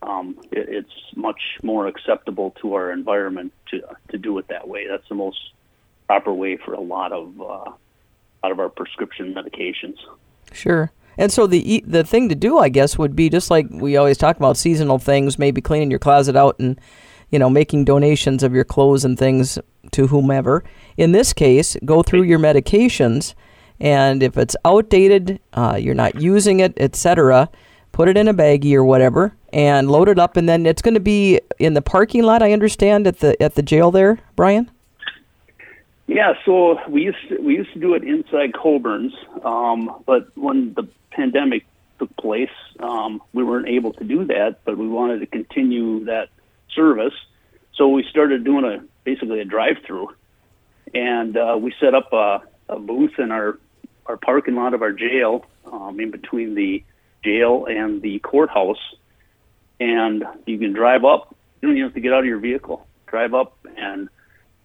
um, 0.01 0.37
it, 0.51 0.69
it's 0.69 0.93
much 1.15 1.41
more 1.63 1.87
acceptable 1.87 2.55
to 2.61 2.75
our 2.75 2.91
environment 2.91 3.53
to 3.71 3.81
to 4.09 4.17
do 4.17 4.37
it 4.37 4.47
that 4.49 4.67
way. 4.67 4.87
That's 4.87 5.07
the 5.09 5.15
most 5.15 5.39
proper 6.07 6.33
way 6.33 6.57
for 6.57 6.73
a 6.73 6.79
lot 6.79 7.11
of 7.11 7.39
uh, 7.41 7.43
a 7.43 8.39
lot 8.43 8.51
of 8.51 8.59
our 8.59 8.69
prescription 8.69 9.33
medications. 9.33 9.97
Sure. 10.53 10.91
And 11.17 11.31
so 11.31 11.47
the 11.47 11.83
the 11.85 12.03
thing 12.03 12.29
to 12.29 12.35
do, 12.35 12.59
I 12.59 12.69
guess, 12.69 12.97
would 12.97 13.15
be 13.15 13.29
just 13.29 13.49
like 13.49 13.67
we 13.69 13.97
always 13.97 14.17
talk 14.17 14.37
about 14.37 14.55
seasonal 14.55 14.99
things, 14.99 15.39
maybe 15.39 15.61
cleaning 15.61 15.89
your 15.89 15.99
closet 15.99 16.35
out 16.35 16.59
and 16.59 16.79
you 17.29 17.39
know 17.39 17.49
making 17.49 17.85
donations 17.85 18.43
of 18.43 18.53
your 18.53 18.63
clothes 18.63 19.05
and 19.05 19.17
things 19.17 19.57
to 19.91 20.07
whomever. 20.07 20.63
In 20.97 21.11
this 21.11 21.33
case, 21.33 21.77
go 21.85 22.03
through 22.03 22.23
your 22.23 22.39
medications, 22.39 23.33
and 23.79 24.23
if 24.23 24.37
it's 24.37 24.55
outdated, 24.65 25.39
uh, 25.53 25.77
you're 25.79 25.95
not 25.95 26.21
using 26.21 26.59
it, 26.59 26.73
etc 26.77 27.49
put 27.97 28.07
it 28.07 28.15
in 28.15 28.27
a 28.27 28.33
baggie 28.33 28.75
or 28.75 28.83
whatever, 28.83 29.35
and 29.51 29.89
load 29.89 30.07
it 30.07 30.19
up, 30.19 30.37
and 30.37 30.47
then 30.47 30.67
it's 30.67 30.83
going 30.83 30.93
to 30.93 30.99
be 30.99 31.41
in 31.57 31.73
the 31.73 31.81
parking 31.81 32.21
lot. 32.21 32.43
I 32.43 32.53
understand 32.53 33.07
at 33.07 33.19
the 33.21 33.41
at 33.41 33.55
the 33.55 33.63
jail 33.63 33.89
there, 33.89 34.19
Brian. 34.35 34.69
Yeah, 36.05 36.33
so 36.45 36.79
we 36.87 37.01
used 37.01 37.17
to, 37.29 37.41
we 37.41 37.55
used 37.55 37.73
to 37.73 37.79
do 37.79 37.95
it 37.95 38.03
inside 38.03 38.53
Coburn's, 38.53 39.13
um, 39.43 40.03
but 40.05 40.29
when 40.37 40.75
the 40.75 40.87
pandemic 41.09 41.65
took 41.97 42.15
place, 42.17 42.51
um, 42.79 43.19
we 43.33 43.43
weren't 43.43 43.67
able 43.67 43.93
to 43.93 44.03
do 44.03 44.25
that. 44.25 44.59
But 44.63 44.77
we 44.77 44.87
wanted 44.87 45.19
to 45.21 45.25
continue 45.25 46.05
that 46.05 46.29
service, 46.75 47.13
so 47.75 47.89
we 47.89 48.03
started 48.09 48.43
doing 48.43 48.65
a 48.65 48.83
basically 49.03 49.39
a 49.39 49.45
drive-through, 49.45 50.09
and 50.93 51.37
uh, 51.37 51.57
we 51.59 51.73
set 51.79 51.93
up 51.93 52.11
a, 52.11 52.41
a 52.69 52.79
booth 52.79 53.19
in 53.19 53.31
our 53.31 53.57
our 54.05 54.17
parking 54.17 54.55
lot 54.55 54.73
of 54.73 54.81
our 54.81 54.93
jail, 54.93 55.45
um, 55.71 55.99
in 55.99 56.11
between 56.11 56.55
the 56.55 56.83
jail 57.23 57.65
and 57.65 58.01
the 58.01 58.19
courthouse, 58.19 58.79
and 59.79 60.23
you 60.45 60.57
can 60.57 60.73
drive 60.73 61.03
up. 61.03 61.35
You 61.61 61.67
don't 61.67 61.77
even 61.77 61.87
have 61.87 61.95
to 61.95 61.99
get 61.99 62.13
out 62.13 62.19
of 62.19 62.25
your 62.25 62.39
vehicle. 62.39 62.87
Drive 63.07 63.33
up, 63.33 63.57
and 63.77 64.09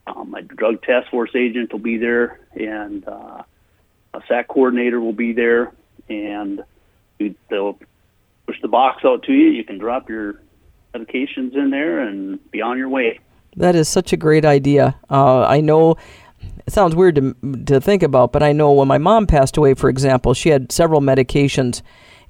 um, 0.07 0.31
my 0.31 0.41
drug 0.41 0.81
task 0.81 1.09
force 1.11 1.31
agent 1.35 1.71
will 1.71 1.79
be 1.79 1.97
there, 1.97 2.39
and 2.53 3.07
uh, 3.07 3.43
a 4.13 4.21
SAC 4.27 4.47
coordinator 4.47 4.99
will 4.99 5.13
be 5.13 5.33
there, 5.33 5.71
and 6.09 6.63
they'll 7.49 7.79
push 8.45 8.59
the 8.61 8.67
box 8.67 9.03
out 9.05 9.23
to 9.23 9.33
you. 9.33 9.49
You 9.49 9.63
can 9.63 9.77
drop 9.77 10.09
your 10.09 10.41
medications 10.93 11.55
in 11.55 11.69
there 11.69 11.99
and 11.99 12.39
be 12.51 12.61
on 12.61 12.77
your 12.77 12.89
way. 12.89 13.19
That 13.55 13.75
is 13.75 13.87
such 13.87 14.13
a 14.13 14.17
great 14.17 14.45
idea. 14.45 14.95
Uh, 15.09 15.41
I 15.41 15.61
know 15.61 15.95
it 16.65 16.73
sounds 16.73 16.95
weird 16.95 17.15
to 17.15 17.35
to 17.65 17.79
think 17.79 18.03
about, 18.03 18.31
but 18.31 18.43
I 18.43 18.51
know 18.51 18.71
when 18.71 18.87
my 18.87 18.97
mom 18.97 19.27
passed 19.27 19.57
away, 19.57 19.73
for 19.73 19.89
example, 19.89 20.33
she 20.33 20.49
had 20.49 20.71
several 20.71 21.01
medications, 21.01 21.81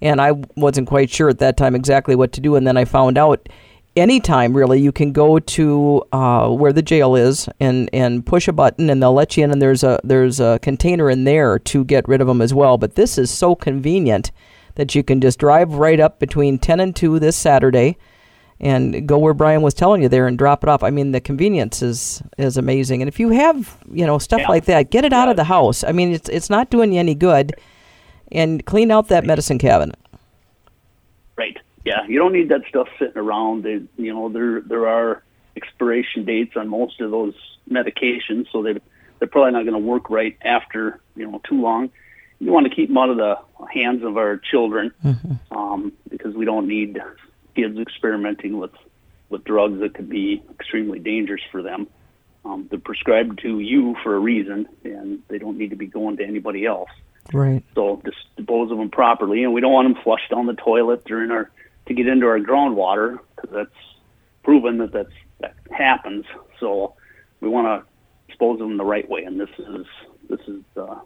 and 0.01 0.19
I 0.19 0.33
wasn't 0.55 0.87
quite 0.87 1.09
sure 1.09 1.29
at 1.29 1.39
that 1.39 1.57
time 1.57 1.75
exactly 1.75 2.15
what 2.15 2.33
to 2.33 2.41
do. 2.41 2.55
And 2.55 2.67
then 2.67 2.77
I 2.77 2.85
found 2.85 3.17
out 3.17 3.47
anytime 3.95 4.55
really 4.55 4.79
you 4.79 4.91
can 4.91 5.11
go 5.11 5.39
to 5.39 6.03
uh, 6.11 6.49
where 6.49 6.73
the 6.73 6.81
jail 6.81 7.15
is 7.15 7.47
and, 7.59 7.89
and 7.93 8.25
push 8.25 8.47
a 8.47 8.53
button 8.53 8.89
and 8.89 9.01
they'll 9.01 9.13
let 9.13 9.37
you 9.37 9.43
in 9.43 9.51
and 9.51 9.61
there's 9.61 9.83
a 9.83 9.99
there's 10.03 10.39
a 10.39 10.59
container 10.61 11.09
in 11.09 11.25
there 11.25 11.59
to 11.59 11.83
get 11.83 12.07
rid 12.07 12.21
of 12.21 12.27
them 12.27 12.41
as 12.41 12.53
well 12.53 12.77
but 12.77 12.95
this 12.95 13.17
is 13.17 13.29
so 13.29 13.55
convenient 13.55 14.31
that 14.75 14.95
you 14.95 15.03
can 15.03 15.21
just 15.21 15.37
drive 15.37 15.73
right 15.75 15.99
up 15.99 16.19
between 16.19 16.57
10 16.57 16.79
and 16.79 16.95
2 16.95 17.19
this 17.19 17.35
saturday 17.35 17.95
and 18.63 19.07
go 19.07 19.19
where 19.19 19.35
brian 19.35 19.61
was 19.61 19.75
telling 19.75 20.01
you 20.01 20.09
there 20.09 20.25
and 20.25 20.39
drop 20.39 20.63
it 20.63 20.69
off 20.69 20.81
i 20.81 20.89
mean 20.89 21.11
the 21.11 21.21
convenience 21.21 21.83
is 21.83 22.23
is 22.39 22.57
amazing 22.57 23.01
and 23.01 23.07
if 23.07 23.19
you 23.19 23.29
have 23.29 23.77
you 23.91 24.05
know 24.05 24.17
stuff 24.17 24.39
yeah. 24.39 24.49
like 24.49 24.65
that 24.65 24.89
get 24.89 25.05
it 25.05 25.13
out 25.13 25.29
of 25.29 25.35
the 25.35 25.43
house 25.43 25.83
i 25.83 25.91
mean 25.91 26.11
it's 26.11 26.29
it's 26.29 26.49
not 26.49 26.71
doing 26.71 26.91
you 26.91 26.99
any 26.99 27.13
good 27.13 27.53
and 28.33 28.65
clean 28.65 28.91
out 28.91 29.07
that 29.07 29.25
medicine 29.25 29.59
cabinet. 29.59 29.97
Right. 31.37 31.57
Yeah, 31.85 32.05
you 32.07 32.17
don't 32.17 32.33
need 32.33 32.49
that 32.49 32.61
stuff 32.67 32.87
sitting 32.97 33.17
around. 33.17 33.63
They, 33.63 33.81
you 33.97 34.13
know, 34.13 34.29
there 34.29 34.61
there 34.61 34.87
are 34.87 35.23
expiration 35.55 36.25
dates 36.25 36.55
on 36.55 36.67
most 36.67 36.99
of 36.99 37.11
those 37.11 37.35
medications, 37.69 38.47
so 38.51 38.63
they 38.63 38.79
they're 39.19 39.27
probably 39.27 39.51
not 39.51 39.63
going 39.63 39.73
to 39.73 39.79
work 39.79 40.09
right 40.09 40.37
after 40.41 40.99
you 41.15 41.29
know 41.29 41.41
too 41.47 41.61
long. 41.61 41.91
You 42.39 42.51
want 42.51 42.67
to 42.67 42.75
keep 42.75 42.89
them 42.89 42.97
out 42.97 43.09
of 43.09 43.17
the 43.17 43.37
hands 43.71 44.03
of 44.03 44.17
our 44.17 44.37
children 44.37 44.91
mm-hmm. 45.03 45.57
um, 45.57 45.93
because 46.09 46.35
we 46.35 46.45
don't 46.45 46.67
need 46.67 47.01
kids 47.55 47.77
experimenting 47.77 48.57
with 48.57 48.71
with 49.29 49.43
drugs 49.43 49.79
that 49.79 49.95
could 49.95 50.09
be 50.09 50.43
extremely 50.51 50.99
dangerous 50.99 51.41
for 51.51 51.63
them. 51.63 51.87
Um, 52.45 52.67
they're 52.69 52.79
prescribed 52.79 53.39
to 53.41 53.59
you 53.59 53.95
for 54.03 54.15
a 54.15 54.19
reason, 54.19 54.67
and 54.83 55.23
they 55.27 55.39
don't 55.39 55.57
need 55.57 55.69
to 55.69 55.75
be 55.75 55.87
going 55.87 56.17
to 56.17 56.23
anybody 56.23 56.65
else. 56.65 56.89
Right. 57.33 57.63
So 57.73 58.01
dispose 58.37 58.71
of 58.71 58.77
them 58.77 58.89
properly, 58.89 59.43
and 59.43 59.53
we 59.53 59.61
don't 59.61 59.71
want 59.71 59.93
them 59.93 60.03
flushed 60.03 60.29
down 60.29 60.45
the 60.45 60.53
toilet 60.53 61.05
during 61.05 61.31
our 61.31 61.49
to 61.87 61.93
get 61.93 62.07
into 62.07 62.27
our 62.27 62.39
groundwater 62.39 63.19
because 63.35 63.49
that's 63.51 63.85
proven 64.43 64.77
that 64.79 64.91
that's 64.91 65.13
that 65.39 65.55
happens. 65.71 66.25
So 66.59 66.95
we 67.39 67.49
want 67.49 67.67
to 67.67 67.89
dispose 68.27 68.59
of 68.61 68.67
them 68.67 68.77
the 68.77 68.85
right 68.85 69.07
way, 69.09 69.23
and 69.23 69.39
this 69.39 69.49
is 69.57 69.85
this 70.29 70.41
is 70.47 70.61
the 70.73 70.99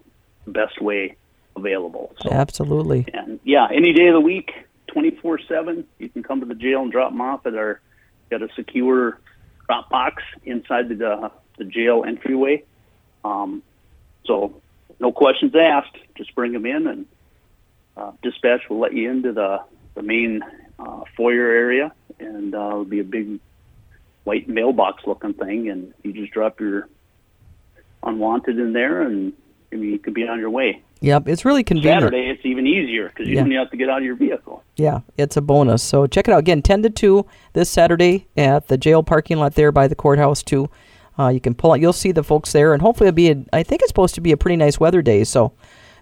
best 0.46 0.80
way 0.80 1.16
available. 1.56 2.14
So, 2.20 2.30
Absolutely. 2.30 3.06
And 3.12 3.40
yeah, 3.44 3.68
any 3.72 3.92
day 3.92 4.08
of 4.08 4.14
the 4.14 4.20
week, 4.20 4.52
twenty 4.88 5.12
four 5.12 5.38
seven, 5.38 5.86
you 5.98 6.08
can 6.08 6.22
come 6.22 6.40
to 6.40 6.46
the 6.46 6.54
jail 6.54 6.82
and 6.82 6.90
drop 6.90 7.12
them 7.12 7.20
off 7.20 7.46
at 7.46 7.54
our 7.54 7.80
got 8.30 8.42
a 8.42 8.48
secure 8.54 9.18
drop 9.66 9.88
box 9.90 10.22
inside 10.44 10.88
the 10.88 11.08
uh, 11.08 11.28
the 11.58 11.64
jail 11.64 12.04
entryway. 12.06 12.64
Um, 13.24 13.62
so 14.26 14.60
no 15.00 15.12
questions 15.12 15.54
asked. 15.54 15.96
Just 16.16 16.34
bring 16.34 16.52
them 16.52 16.66
in, 16.66 16.86
and 16.86 17.06
uh, 17.96 18.12
dispatch 18.22 18.68
will 18.68 18.80
let 18.80 18.92
you 18.94 19.10
into 19.10 19.32
the 19.32 19.62
the 19.94 20.02
main 20.02 20.42
uh, 20.78 21.04
foyer 21.16 21.50
area, 21.50 21.92
and 22.18 22.54
uh, 22.54 22.68
it'll 22.68 22.84
be 22.84 23.00
a 23.00 23.04
big 23.04 23.40
white 24.24 24.48
mailbox 24.48 25.04
looking 25.06 25.34
thing, 25.34 25.70
and 25.70 25.94
you 26.02 26.12
just 26.12 26.32
drop 26.32 26.60
your 26.60 26.88
unwanted 28.02 28.58
in 28.58 28.72
there, 28.72 29.02
and 29.02 29.32
I 29.72 29.76
mean, 29.76 29.90
you 29.90 29.98
could 29.98 30.14
be 30.14 30.26
on 30.28 30.38
your 30.38 30.50
way. 30.50 30.82
Yep, 31.00 31.28
it's 31.28 31.44
really 31.44 31.62
convenient. 31.62 32.02
Saturday, 32.02 32.28
it's 32.28 32.44
even 32.44 32.66
easier 32.66 33.08
because 33.08 33.28
you 33.28 33.36
Yeah. 33.36 33.42
don't 33.42 33.52
have 33.52 33.70
to 33.70 33.76
get 33.76 33.88
out 33.88 33.98
of 33.98 34.04
your 34.04 34.16
vehicle. 34.16 34.64
Yeah, 34.76 35.00
it's 35.16 35.36
a 35.36 35.40
bonus. 35.40 35.82
So 35.82 36.06
check 36.06 36.26
it 36.28 36.32
out 36.32 36.38
again, 36.38 36.60
ten 36.62 36.82
to 36.82 36.90
two 36.90 37.24
this 37.52 37.70
Saturday 37.70 38.26
at 38.36 38.66
the 38.68 38.76
jail 38.76 39.02
parking 39.02 39.38
lot 39.38 39.54
there 39.54 39.70
by 39.70 39.86
the 39.86 39.94
courthouse 39.94 40.42
too. 40.42 40.68
Uh, 41.18 41.28
you 41.28 41.40
can 41.40 41.54
pull 41.54 41.72
out. 41.72 41.80
You'll 41.80 41.92
see 41.92 42.12
the 42.12 42.22
folks 42.24 42.52
there, 42.52 42.72
and 42.72 42.82
hopefully 42.82 43.08
it'll 43.08 43.16
be. 43.16 43.30
A, 43.30 43.44
I 43.52 43.62
think 43.62 43.82
it's 43.82 43.90
supposed 43.90 44.14
to 44.16 44.20
be 44.20 44.32
a 44.32 44.36
pretty 44.36 44.56
nice 44.56 44.78
weather 44.80 45.02
day, 45.02 45.24
so 45.24 45.52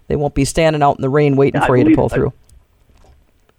they 0.08 0.16
won't 0.16 0.34
be 0.34 0.44
standing 0.44 0.82
out 0.82 0.96
in 0.96 1.02
the 1.02 1.08
rain 1.08 1.36
waiting 1.36 1.58
Yeah, 1.60 1.64
I 1.64 1.66
for 1.66 1.76
you 1.76 1.84
to 1.84 1.94
pull 1.94 2.08
through. 2.08 2.32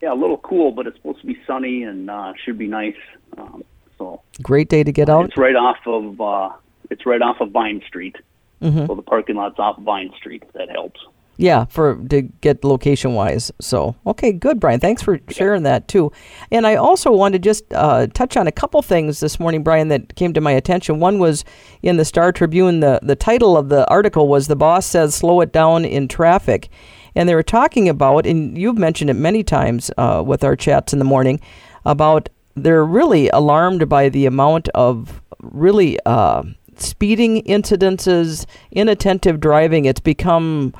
Yeah, 0.01 0.13
a 0.13 0.15
little 0.15 0.37
cool, 0.37 0.71
but 0.71 0.85
it's 0.85 0.95
supposed 0.97 1.21
to 1.21 1.27
be 1.27 1.37
sunny 1.47 1.83
and 1.83 2.09
uh, 2.09 2.33
should 2.45 2.57
be 2.59 2.67
nice. 2.67 2.95
Um, 3.37 3.63
so 3.97 4.21
Great 4.43 4.69
day 4.69 4.83
to 4.83 4.91
get 4.91 5.09
out. 5.09 5.25
it's 5.25 5.37
right 5.37 5.55
off 5.55 5.77
of 5.87 6.21
uh, 6.21 6.49
it's 6.91 7.05
right 7.07 7.21
off 7.21 7.41
of 7.41 7.49
Vine 7.51 7.81
Street. 7.87 8.15
Mm-hmm. 8.61 8.85
So 8.85 8.93
the 8.95 9.01
parking 9.01 9.35
lot's 9.35 9.57
off 9.57 9.79
Vine 9.79 10.11
Street. 10.17 10.43
That 10.53 10.69
helps. 10.69 10.99
Yeah, 11.39 11.65
for 11.65 11.95
to 12.09 12.23
get 12.23 12.63
location 12.63 13.13
wise. 13.13 13.51
So 13.61 13.95
okay, 14.07 14.31
good, 14.31 14.59
Brian. 14.59 14.79
Thanks 14.79 15.03
for 15.03 15.19
sharing 15.29 15.63
that 15.63 15.87
too. 15.87 16.11
And 16.51 16.65
I 16.65 16.75
also 16.75 17.11
wanted 17.11 17.43
to 17.43 17.49
just 17.49 17.71
uh, 17.73 18.07
touch 18.07 18.35
on 18.35 18.47
a 18.47 18.51
couple 18.51 18.81
things 18.81 19.19
this 19.19 19.39
morning, 19.39 19.61
Brian, 19.63 19.89
that 19.89 20.15
came 20.15 20.33
to 20.33 20.41
my 20.41 20.51
attention. 20.51 20.99
One 20.99 21.19
was 21.19 21.45
in 21.83 21.97
the 21.97 22.05
Star 22.05 22.31
Tribune. 22.31 22.79
the 22.79 22.99
The 23.03 23.15
title 23.15 23.55
of 23.55 23.69
the 23.69 23.87
article 23.87 24.27
was 24.27 24.47
"The 24.47 24.55
Boss 24.55 24.87
Says 24.87 25.13
Slow 25.13 25.41
It 25.41 25.51
Down 25.51 25.85
in 25.85 26.07
Traffic," 26.07 26.69
and 27.15 27.29
they 27.29 27.35
were 27.35 27.43
talking 27.43 27.87
about, 27.87 28.25
and 28.25 28.57
you've 28.57 28.79
mentioned 28.79 29.11
it 29.11 29.13
many 29.13 29.43
times 29.43 29.91
uh, 29.97 30.23
with 30.25 30.43
our 30.43 30.55
chats 30.55 30.91
in 30.91 30.97
the 30.97 31.05
morning, 31.05 31.39
about 31.85 32.29
they're 32.55 32.83
really 32.85 33.29
alarmed 33.29 33.87
by 33.87 34.09
the 34.09 34.25
amount 34.25 34.69
of 34.69 35.21
really 35.41 35.99
uh, 36.07 36.41
speeding 36.77 37.43
incidences, 37.43 38.47
inattentive 38.71 39.39
driving. 39.39 39.85
It's 39.85 39.99
become 39.99 40.73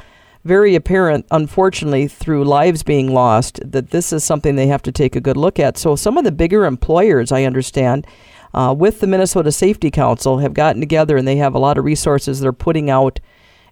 very 0.48 0.74
apparent, 0.76 1.26
unfortunately, 1.30 2.08
through 2.08 2.46
lives 2.46 2.82
being 2.82 3.14
lost, 3.14 3.60
that 3.64 3.92
this 3.92 4.14
is 4.14 4.24
something 4.24 4.56
they 4.56 4.68
have 4.68 4.82
to 4.84 4.92
take 4.92 5.16
a 5.16 5.22
good 5.22 5.38
look 5.38 5.60
at. 5.60 5.78
So, 5.78 5.96
some 5.96 6.18
of 6.18 6.24
the 6.24 6.32
bigger 6.32 6.66
employers, 6.66 7.32
I 7.32 7.44
understand, 7.44 8.08
uh, 8.54 8.74
with 8.76 9.02
the 9.02 9.08
Minnesota 9.08 9.52
Safety 9.52 9.92
Council, 9.92 10.40
have 10.40 10.54
gotten 10.54 10.82
together 10.82 11.18
and 11.18 11.28
they 11.28 11.36
have 11.36 11.54
a 11.54 11.60
lot 11.60 11.78
of 11.78 11.86
resources 11.86 12.40
they're 12.40 12.54
putting 12.54 12.90
out 12.90 13.20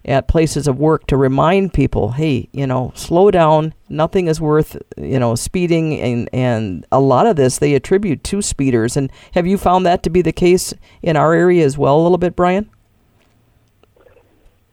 at 0.06 0.28
places 0.28 0.68
of 0.68 0.78
work 0.78 1.08
to 1.08 1.18
remind 1.18 1.74
people, 1.74 2.12
hey, 2.12 2.48
you 2.52 2.68
know, 2.68 2.92
slow 2.94 3.32
down. 3.32 3.74
Nothing 3.90 4.28
is 4.28 4.40
worth, 4.40 4.78
you 4.98 5.18
know, 5.18 5.36
speeding, 5.36 6.00
and 6.00 6.30
and 6.32 6.86
a 6.92 7.00
lot 7.00 7.26
of 7.26 7.36
this 7.36 7.58
they 7.58 7.74
attribute 7.74 8.24
to 8.26 8.42
speeders. 8.42 8.96
And 8.96 9.12
have 9.34 9.48
you 9.48 9.58
found 9.58 9.86
that 9.86 10.04
to 10.04 10.10
be 10.10 10.22
the 10.22 10.32
case 10.32 10.74
in 11.02 11.18
our 11.18 11.34
area 11.34 11.66
as 11.66 11.78
well, 11.78 12.00
a 12.00 12.04
little 12.04 12.20
bit, 12.20 12.36
Brian? 12.36 12.70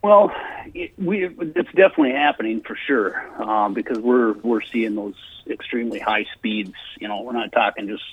Well, 0.03 0.33
we 0.99 1.25
it's 1.27 1.73
definitely 1.73 2.13
happening 2.13 2.61
for 2.61 2.77
sure 2.87 3.43
um, 3.43 3.75
because 3.75 3.99
we're 3.99 4.33
we're 4.33 4.63
seeing 4.63 4.95
those 4.95 5.15
extremely 5.49 5.99
high 5.99 6.27
speeds. 6.35 6.75
You 7.01 7.09
know, 7.09 7.23
we're 7.23 7.33
not 7.33 7.53
talking 7.53 7.89
just 7.89 8.05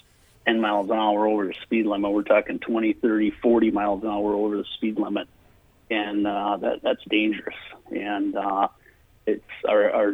10 0.46 0.62
miles 0.62 0.90
an 0.90 0.98
hour 0.98 1.28
over 1.28 1.48
the 1.48 1.54
speed 1.64 1.86
limit. 1.86 2.12
We're 2.12 2.24
talking 2.24 2.60
20, 2.60 2.94
30, 2.94 3.32
40 3.32 3.72
miles 3.72 4.04
an 4.04 4.10
hour 4.10 4.34
over 4.34 4.58
the 4.58 4.66
speed 4.76 4.98
limit, 5.00 5.28
and 5.90 6.26
uh, 6.26 6.58
that 6.58 6.82
that's 6.82 7.04
dangerous. 7.10 7.58
And 7.92 8.36
uh, 8.36 8.70
it's 9.26 9.44
our, 9.68 9.92
our 9.92 10.14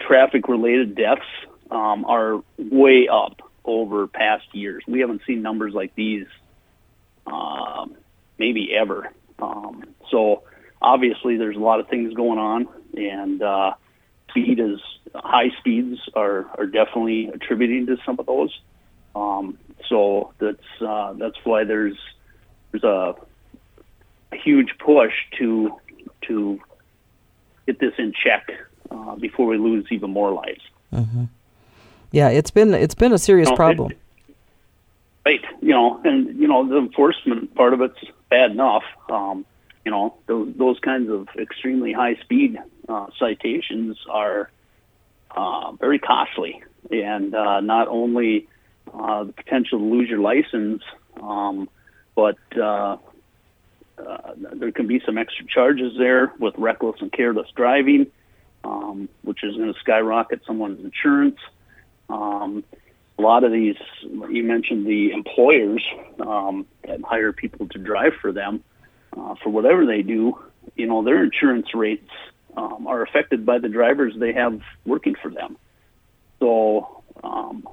traffic 0.00 0.48
related 0.48 0.94
deaths 0.94 1.22
um, 1.70 2.04
are 2.04 2.42
way 2.58 3.08
up 3.08 3.42
over 3.64 4.06
past 4.06 4.46
years. 4.52 4.84
We 4.86 5.00
haven't 5.00 5.22
seen 5.26 5.42
numbers 5.42 5.74
like 5.74 5.94
these 5.94 6.26
um, 7.26 7.94
maybe 8.38 8.74
ever. 8.74 9.12
Um, 9.38 9.84
so 10.10 10.42
obviously, 10.82 11.36
there's 11.36 11.56
a 11.56 11.60
lot 11.60 11.80
of 11.80 11.88
things 11.88 12.14
going 12.14 12.38
on, 12.38 12.68
and 12.96 13.42
uh, 13.42 13.74
speed 14.28 14.60
is 14.60 14.80
high 15.14 15.50
speeds 15.58 15.98
are 16.14 16.46
are 16.58 16.66
definitely 16.66 17.28
attributing 17.28 17.86
to 17.86 17.96
some 18.04 18.18
of 18.18 18.26
those. 18.26 18.58
Um, 19.14 19.58
so 19.88 20.32
that's 20.38 20.62
uh, 20.80 21.12
that's 21.14 21.36
why 21.44 21.64
there's 21.64 21.96
there's 22.70 22.84
a, 22.84 23.14
a 24.32 24.36
huge 24.36 24.74
push 24.78 25.12
to 25.38 25.78
to 26.22 26.60
get 27.66 27.78
this 27.78 27.94
in 27.98 28.12
check 28.12 28.50
uh, 28.90 29.16
before 29.16 29.46
we 29.46 29.58
lose 29.58 29.86
even 29.90 30.10
more 30.10 30.32
lives. 30.32 30.62
Yeah, 32.10 32.28
it's 32.28 32.50
been 32.50 32.74
it's 32.74 32.94
been 32.94 33.12
a 33.12 33.18
serious 33.18 33.48
No, 33.48 33.54
it- 33.54 33.56
problem. 33.56 33.92
Right. 35.24 35.44
You 35.60 35.68
know, 35.68 36.00
and 36.04 36.36
you 36.36 36.48
know 36.48 36.66
the 36.68 36.78
enforcement 36.78 37.54
part 37.54 37.74
of 37.74 37.80
it's 37.80 37.98
bad 38.28 38.50
enough. 38.50 38.82
Um, 39.08 39.46
you 39.84 39.90
know, 39.90 40.14
those 40.26 40.54
those 40.56 40.78
kinds 40.78 41.10
of 41.10 41.28
extremely 41.38 41.92
high 41.92 42.14
speed 42.16 42.58
uh, 42.88 43.06
citations 43.18 43.96
are 44.08 44.50
uh, 45.30 45.72
very 45.72 45.98
costly, 45.98 46.62
and 46.90 47.34
uh, 47.34 47.60
not 47.60 47.88
only 47.88 48.48
uh, 48.92 49.24
the 49.24 49.32
potential 49.32 49.78
to 49.78 49.84
lose 49.84 50.08
your 50.08 50.20
license, 50.20 50.82
um, 51.20 51.68
but 52.14 52.38
uh, 52.56 52.96
uh, 53.98 54.32
there 54.36 54.72
can 54.72 54.86
be 54.86 55.00
some 55.04 55.18
extra 55.18 55.46
charges 55.46 55.94
there 55.98 56.32
with 56.38 56.54
reckless 56.58 57.00
and 57.00 57.12
careless 57.12 57.48
driving, 57.56 58.06
um, 58.64 59.08
which 59.22 59.42
is 59.42 59.56
going 59.56 59.72
to 59.72 59.78
skyrocket 59.80 60.42
someone's 60.46 60.84
insurance. 60.84 61.38
Um, 62.08 62.62
a 63.18 63.22
lot 63.22 63.44
of 63.44 63.52
these, 63.52 63.76
you 64.02 64.42
mentioned 64.42 64.86
the 64.86 65.12
employers 65.12 65.84
um, 66.20 66.66
that 66.86 67.00
hire 67.02 67.32
people 67.32 67.68
to 67.68 67.78
drive 67.78 68.14
for 68.20 68.32
them 68.32 68.62
uh, 69.16 69.34
for 69.42 69.50
whatever 69.50 69.86
they 69.86 70.02
do. 70.02 70.38
You 70.76 70.86
know, 70.86 71.02
their 71.02 71.22
insurance 71.22 71.74
rates 71.74 72.08
um, 72.56 72.86
are 72.86 73.02
affected 73.02 73.44
by 73.44 73.58
the 73.58 73.68
drivers 73.68 74.14
they 74.18 74.32
have 74.32 74.60
working 74.84 75.14
for 75.20 75.30
them. 75.30 75.56
So 76.38 77.02
um, 77.22 77.68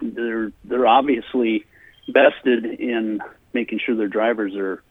they're 0.00 0.52
they're 0.64 0.86
obviously 0.86 1.64
vested 2.08 2.64
in 2.64 3.20
making 3.52 3.80
sure 3.84 3.96
their 3.96 4.08
drivers 4.08 4.54
are 4.56 4.82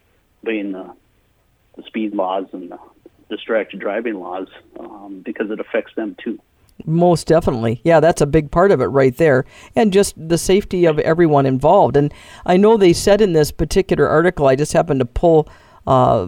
obeying 0.43 0.72
the, 0.72 0.93
the 1.75 1.83
speed 1.83 2.13
laws 2.13 2.45
and 2.53 2.72
the 2.72 2.79
distracted 3.29 3.79
driving 3.79 4.15
laws 4.15 4.48
um, 4.79 5.22
because 5.24 5.50
it 5.51 5.60
affects 5.60 5.93
them 5.95 6.15
too. 6.24 6.39
Most 6.86 7.27
definitely. 7.27 7.81
Yeah, 7.83 8.00
that's 8.00 8.22
a 8.22 8.25
big 8.25 8.51
part 8.51 8.72
of 8.72 8.81
it 8.81 8.86
right 8.86 9.15
there. 9.15 9.45
And 9.75 9.93
just 9.93 10.15
the 10.17 10.38
safety 10.38 10.86
of 10.86 11.00
everyone 11.00 11.45
involved. 11.45 11.95
And 11.95 12.13
I 12.45 12.57
know 12.57 12.77
they 12.77 12.93
said 12.93 13.22
in 13.22 13.33
this 13.33 13.51
particular 13.51 14.07
article, 14.07 14.48
I 14.48 14.55
just 14.55 14.74
happened 14.74 15.00
to 15.00 15.05
pull 15.05 15.48
uh, 15.85 16.27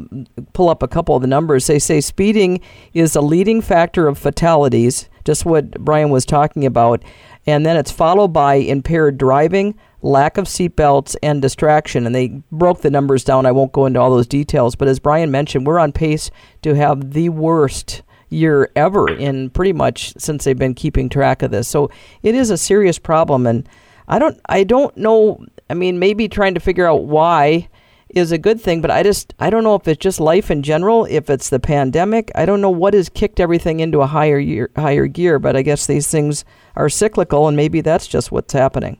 pull 0.54 0.70
up 0.70 0.84
a 0.84 0.88
couple 0.88 1.16
of 1.16 1.22
the 1.22 1.28
numbers. 1.28 1.68
They 1.68 1.80
say 1.80 2.02
speeding 2.02 2.62
is 2.94 3.16
a 3.16 3.22
leading 3.22 3.62
factor 3.62 4.08
of 4.08 4.18
fatalities, 4.18 5.10
just 5.24 5.46
what 5.46 5.72
Brian 5.80 6.10
was 6.10 6.26
talking 6.26 6.66
about. 6.66 7.04
And 7.48 7.66
then 7.66 7.78
it's 7.78 7.92
followed 7.92 8.30
by 8.30 8.56
impaired 8.56 9.18
driving, 9.18 9.76
lack 10.02 10.38
of 10.38 10.46
seatbelts, 10.46 11.16
and 11.22 11.42
distraction. 11.42 12.06
And 12.06 12.16
they 12.16 12.42
broke 12.52 12.82
the 12.82 12.90
numbers 12.90 13.24
down. 13.24 13.46
I 13.46 13.52
won't 13.52 13.72
go 13.72 13.86
into 13.86 14.00
all 14.00 14.10
those 14.10 14.28
details. 14.28 14.76
But 14.76 14.88
as 14.88 15.00
Brian 15.00 15.32
mentioned, 15.32 15.68
we're 15.68 15.80
on 15.80 15.92
pace 15.92 16.32
to 16.64 16.74
have 16.74 17.12
the 17.12 17.30
worst 17.30 18.02
year 18.30 18.72
ever 18.76 19.10
in 19.10 19.50
pretty 19.52 19.74
much 19.74 20.14
since 20.18 20.44
they've 20.44 20.58
been 20.58 20.74
keeping 20.74 21.10
track 21.10 21.42
of 21.42 21.52
this. 21.52 21.68
So 21.68 21.90
it 22.24 22.36
is 22.36 22.50
a 22.50 22.58
serious 22.58 23.00
problem 23.00 23.46
and 23.48 23.68
I 24.08 24.20
don't 24.20 24.40
I 24.48 24.64
don't 24.64 24.96
know 24.98 25.44
I 25.70 25.74
mean 25.74 26.00
maybe 26.00 26.28
trying 26.28 26.54
to 26.56 26.60
figure 26.60 26.88
out 26.88 27.06
why 27.06 27.70
is 28.10 28.32
a 28.32 28.38
good 28.38 28.62
thing, 28.62 28.82
but 28.82 28.92
I 28.92 29.04
just 29.04 29.34
I 29.40 29.50
don't 29.50 29.64
know 29.64 29.76
if 29.76 29.88
it's 29.88 30.02
just 30.02 30.20
life 30.20 30.52
in 30.52 30.62
general, 30.62 31.06
if 31.06 31.30
it's 31.30 31.50
the 31.50 31.60
pandemic. 31.60 32.32
I 32.36 32.46
don't 32.46 32.62
know 32.62 32.70
what 32.70 32.94
has 32.94 33.10
kicked 33.10 33.40
everything 33.40 33.80
into 33.80 34.02
a 34.02 34.08
higher 34.08 34.40
year, 34.40 34.70
higher 34.76 35.08
gear, 35.08 35.40
but 35.40 35.56
I 35.56 35.62
guess 35.62 35.88
these 35.88 36.08
things 36.08 36.46
are 36.76 36.90
cyclical 36.90 37.48
and 37.48 37.58
maybe 37.58 37.82
that's 37.82 38.08
just 38.08 38.32
what's 38.32 38.54
happening. 38.54 39.00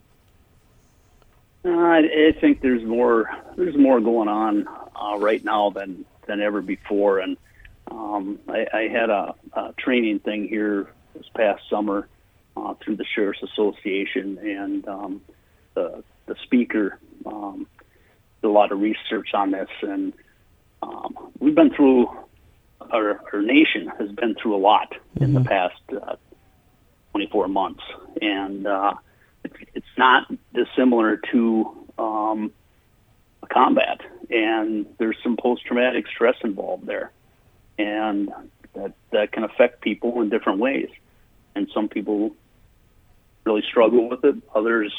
Uh, 1.64 1.70
I, 1.70 2.36
think 2.40 2.62
there's 2.62 2.84
more 2.84 3.30
there's 3.56 3.78
more 3.78 4.00
going 4.00 4.28
on 4.28 4.68
uh, 4.96 5.18
right 5.18 5.44
now 5.44 5.72
than 5.72 6.06
than 6.28 6.40
ever 6.42 6.62
before, 6.62 7.20
and 7.20 7.38
um, 7.90 8.40
I, 8.48 8.68
I 8.72 8.82
had 8.88 9.10
a, 9.10 9.34
a 9.54 9.74
training 9.74 10.20
thing 10.20 10.48
here 10.48 10.92
this 11.16 11.26
past 11.36 11.64
summer 11.70 12.08
uh, 12.56 12.76
through 12.76 12.98
the 12.98 13.06
Sheriff's 13.06 13.42
Association, 13.42 14.38
and 14.38 14.88
um, 14.88 15.22
the 15.74 16.04
the 16.28 16.36
speaker 16.44 17.00
um, 17.26 17.66
did 18.46 18.50
a 18.50 18.54
lot 18.54 18.72
of 18.72 18.80
research 18.80 19.34
on 19.34 19.52
this, 19.52 19.70
and 19.82 20.14
um, 20.84 21.16
we've 21.40 21.56
been 21.56 21.74
through 21.74 22.08
our, 22.92 23.20
our 23.34 23.42
nation 23.42 23.92
has 23.98 24.12
been 24.12 24.36
through 24.36 24.56
a 24.56 24.62
lot 24.62 24.94
in 25.20 25.34
the 25.34 25.42
past 25.42 25.82
uh, 25.92 26.16
24 27.12 27.48
months, 27.48 27.82
and 28.22 28.68
uh, 28.68 28.94
it's, 29.44 29.56
it's 29.74 29.98
not 29.98 30.32
dissimilar 30.54 31.18
to 31.32 31.88
um, 31.98 32.52
combat, 33.52 34.02
and 34.30 34.86
there's 35.00 35.18
some 35.24 35.38
post-traumatic 35.38 36.06
stress 36.08 36.36
involved 36.44 36.86
there, 36.86 37.12
and 37.80 38.32
that 38.76 38.94
that 39.12 39.32
can 39.32 39.44
affect 39.44 39.82
people 39.82 40.22
in 40.22 40.30
different 40.30 40.60
ways. 40.60 40.90
And 41.56 41.68
some 41.74 41.88
people 41.88 42.36
really 43.46 43.64
struggle 43.68 44.10
with 44.10 44.24
it. 44.24 44.36
Others 44.54 44.94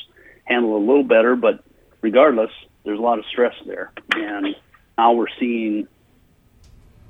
handle 0.45 0.77
it 0.77 0.83
a 0.83 0.85
little 0.85 1.05
better, 1.05 1.37
but 1.37 1.63
regardless, 2.01 2.51
there's 2.87 2.99
a 2.99 3.03
lot 3.03 3.19
of 3.19 3.27
stress 3.27 3.55
there. 3.67 3.93
And 4.15 4.57
now 4.97 5.13
we're 5.13 5.27
seeing 5.39 5.87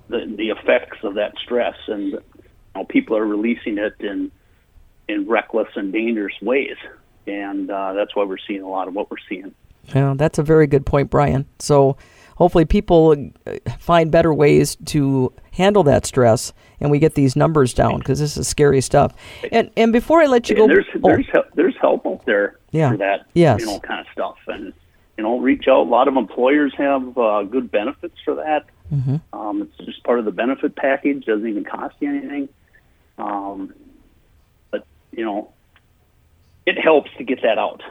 the 0.08 0.34
the 0.36 0.50
effects 0.50 0.98
of 1.04 1.14
that 1.14 1.34
stress, 1.44 1.76
and 1.86 2.12
you 2.12 2.20
know, 2.74 2.84
people 2.84 3.16
are 3.16 3.26
releasing 3.26 3.78
it 3.78 3.94
in 4.00 4.32
in 5.08 5.28
reckless 5.28 5.68
and 5.76 5.92
dangerous 5.92 6.34
ways. 6.42 6.76
And 7.28 7.70
uh, 7.70 7.92
that's 7.92 8.14
why 8.16 8.24
we're 8.24 8.38
seeing 8.38 8.62
a 8.62 8.68
lot 8.68 8.88
of 8.88 8.94
what 8.94 9.10
we're 9.10 9.16
seeing. 9.28 9.54
Yeah, 9.94 10.14
that's 10.16 10.38
a 10.38 10.42
very 10.42 10.66
good 10.66 10.84
point, 10.86 11.10
Brian. 11.10 11.46
So 11.58 11.96
hopefully 12.36 12.64
people 12.64 13.30
uh, 13.46 13.52
find 13.78 14.10
better 14.10 14.32
ways 14.34 14.76
to 14.86 15.32
handle 15.52 15.82
that 15.84 16.04
stress 16.06 16.52
and 16.80 16.90
we 16.90 16.98
get 16.98 17.14
these 17.14 17.34
numbers 17.36 17.72
down 17.72 17.98
because 17.98 18.18
this 18.20 18.36
is 18.36 18.46
scary 18.48 18.80
stuff. 18.80 19.14
And 19.52 19.70
and 19.76 19.92
before 19.92 20.20
I 20.22 20.26
let 20.26 20.48
you 20.48 20.56
and 20.56 20.68
go, 20.68 20.74
there's 20.74 20.86
oh, 20.96 21.08
there's 21.08 21.26
help, 21.32 21.46
there's 21.54 21.76
help 21.80 22.06
out 22.06 22.24
there 22.26 22.58
Yeah. 22.72 22.90
for 22.92 22.96
that 22.98 23.26
Yes. 23.34 23.60
you 23.60 23.66
know 23.66 23.80
kind 23.80 24.00
of 24.00 24.06
stuff, 24.12 24.36
and 24.48 24.72
you 25.16 25.24
know 25.24 25.38
reach 25.38 25.64
out. 25.68 25.86
A 25.86 25.90
lot 25.90 26.08
of 26.08 26.16
employers 26.16 26.72
have 26.76 27.16
uh, 27.16 27.42
good 27.44 27.70
benefits 27.70 28.16
for 28.24 28.36
that. 28.36 28.66
Mm-hmm. 28.92 29.16
Um, 29.32 29.62
it's 29.62 29.86
just 29.86 30.04
part 30.04 30.18
of 30.18 30.24
the 30.24 30.30
benefit 30.30 30.76
package. 30.76 31.24
Doesn't 31.24 31.46
even 31.46 31.64
cost 31.64 31.96
you 32.00 32.08
anything. 32.08 32.48
Um, 33.18 33.74
but 34.70 34.86
you 35.12 35.24
know, 35.24 35.52
it 36.66 36.78
helps 36.78 37.10
to 37.18 37.24
get 37.24 37.42
that 37.42 37.58
out. 37.58 37.82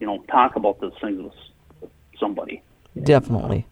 You 0.00 0.06
know, 0.06 0.22
talk 0.30 0.56
about 0.56 0.80
those 0.80 0.94
things 1.00 1.22
with 1.22 1.34
with 1.80 1.90
somebody. 2.20 2.62
Definitely. 3.02 3.66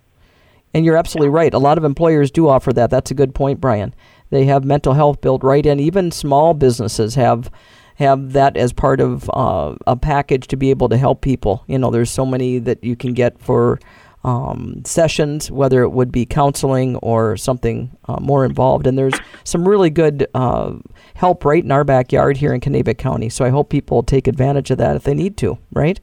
And 0.74 0.84
you're 0.84 0.96
absolutely 0.96 1.28
right. 1.28 1.54
A 1.54 1.58
lot 1.58 1.78
of 1.78 1.84
employers 1.84 2.32
do 2.32 2.48
offer 2.48 2.72
that. 2.72 2.90
That's 2.90 3.10
a 3.10 3.14
good 3.14 3.34
point, 3.34 3.60
Brian. 3.60 3.94
They 4.30 4.44
have 4.46 4.64
mental 4.64 4.94
health 4.94 5.20
built 5.20 5.44
right 5.44 5.64
in. 5.64 5.78
Even 5.78 6.10
small 6.10 6.52
businesses 6.52 7.14
have 7.14 7.50
have 7.96 8.32
that 8.32 8.56
as 8.56 8.72
part 8.72 9.00
of 9.00 9.30
uh, 9.32 9.74
a 9.86 9.96
package 9.96 10.48
to 10.48 10.56
be 10.56 10.70
able 10.70 10.88
to 10.88 10.96
help 10.96 11.20
people. 11.20 11.64
You 11.66 11.78
know, 11.78 11.90
there's 11.90 12.10
so 12.10 12.26
many 12.26 12.58
that 12.58 12.82
you 12.82 12.96
can 12.96 13.12
get 13.12 13.38
for 13.38 13.78
um, 14.24 14.82
sessions, 14.84 15.50
whether 15.50 15.82
it 15.82 15.90
would 15.90 16.10
be 16.10 16.24
counseling 16.24 16.96
or 16.96 17.36
something 17.36 17.96
uh, 18.06 18.18
more 18.20 18.44
involved. 18.44 18.86
And 18.86 18.96
there's 18.96 19.14
some 19.44 19.68
really 19.68 19.90
good 19.90 20.26
uh, 20.34 20.74
help 21.14 21.44
right 21.44 21.62
in 21.62 21.70
our 21.70 21.84
backyard 21.84 22.38
here 22.38 22.52
in 22.52 22.60
Kanabec 22.60 22.98
County. 22.98 23.28
So 23.28 23.44
I 23.44 23.50
hope 23.50 23.68
people 23.68 24.02
take 24.02 24.26
advantage 24.26 24.70
of 24.70 24.78
that 24.78 24.96
if 24.96 25.04
they 25.04 25.14
need 25.14 25.36
to. 25.38 25.58
Right? 25.72 26.00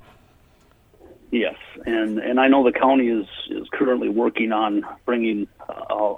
Yes, 1.32 1.56
and 1.86 2.20
and 2.20 2.40
I 2.40 2.48
know 2.48 2.64
the 2.64 2.78
county 2.78 3.08
is 3.08 3.26
is 3.50 3.68
currently 3.72 4.10
working 4.10 4.52
on 4.52 4.86
bringing 5.06 5.48
uh, 5.68 6.16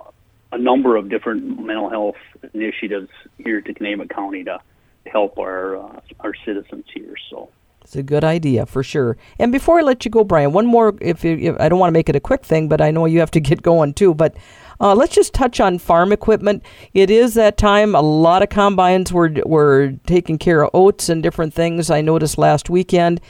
a 0.52 0.58
number 0.58 0.96
of 0.96 1.10
different 1.10 1.60
mental 1.64 1.90
health 1.90 2.16
initiatives 2.54 3.10
here 3.38 3.62
to 3.62 3.74
Kanabec 3.74 4.10
County 4.10 4.44
to 4.44 4.60
help 5.06 5.38
our 5.38 5.78
uh, 5.78 6.00
our 6.22 6.34
citizens 6.46 6.86
here. 6.94 7.16
So 7.30 7.50
It's 7.82 7.96
a 7.96 8.04
good 8.04 8.24
idea 8.24 8.66
for 8.66 8.84
sure. 8.84 9.18
And 9.40 9.52
before 9.52 9.80
I 9.80 9.82
let 9.82 10.06
you 10.06 10.12
go, 10.12 10.24
Brian, 10.24 10.54
one 10.54 10.66
more. 10.66 10.96
If, 11.02 11.24
you, 11.24 11.38
if 11.38 11.60
I 11.60 11.70
don't 11.70 11.80
want 11.80 11.90
to 11.90 11.94
make 12.00 12.10
it 12.10 12.16
a 12.16 12.20
quick 12.20 12.46
thing, 12.46 12.68
but 12.68 12.82
I 12.82 12.92
know 12.92 13.06
you 13.06 13.20
have 13.20 13.32
to 13.32 13.40
get 13.40 13.62
going 13.72 13.94
too. 13.94 14.14
But 14.14 14.36
uh, 14.80 14.96
let's 14.96 15.16
just 15.16 15.34
touch 15.34 15.60
on 15.60 15.78
farm 15.78 16.12
equipment. 16.12 16.64
It 16.94 17.10
is 17.10 17.34
that 17.36 17.58
time. 17.58 17.96
A 17.96 18.02
lot 18.02 18.44
of 18.44 18.50
combines 18.50 19.12
were 19.12 19.32
were 19.46 19.94
taking 20.06 20.38
care 20.38 20.64
of 20.64 20.72
oats 20.74 21.10
and 21.10 21.22
different 21.22 21.54
things. 21.54 21.90
I 21.90 22.02
noticed 22.02 22.38
last 22.38 22.70
weekend. 22.70 23.22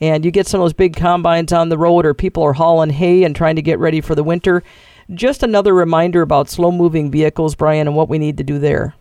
And 0.00 0.24
you 0.24 0.32
get 0.32 0.48
some 0.48 0.60
of 0.60 0.64
those 0.64 0.72
big 0.72 0.96
combines 0.96 1.52
on 1.52 1.68
the 1.68 1.78
road, 1.78 2.04
or 2.04 2.12
people 2.12 2.42
are 2.42 2.54
hauling 2.54 2.90
hay 2.90 3.22
and 3.22 3.36
trying 3.36 3.54
to 3.54 3.62
get 3.62 3.78
ready 3.78 4.00
for 4.00 4.16
the 4.16 4.24
winter. 4.24 4.64
Just 5.14 5.44
another 5.44 5.72
reminder 5.72 6.22
about 6.22 6.48
slow 6.48 6.72
moving 6.72 7.08
vehicles, 7.08 7.54
Brian, 7.54 7.86
and 7.86 7.94
what 7.94 8.08
we 8.08 8.18
need 8.18 8.36
to 8.38 8.42
do 8.42 8.58
there. 8.58 8.96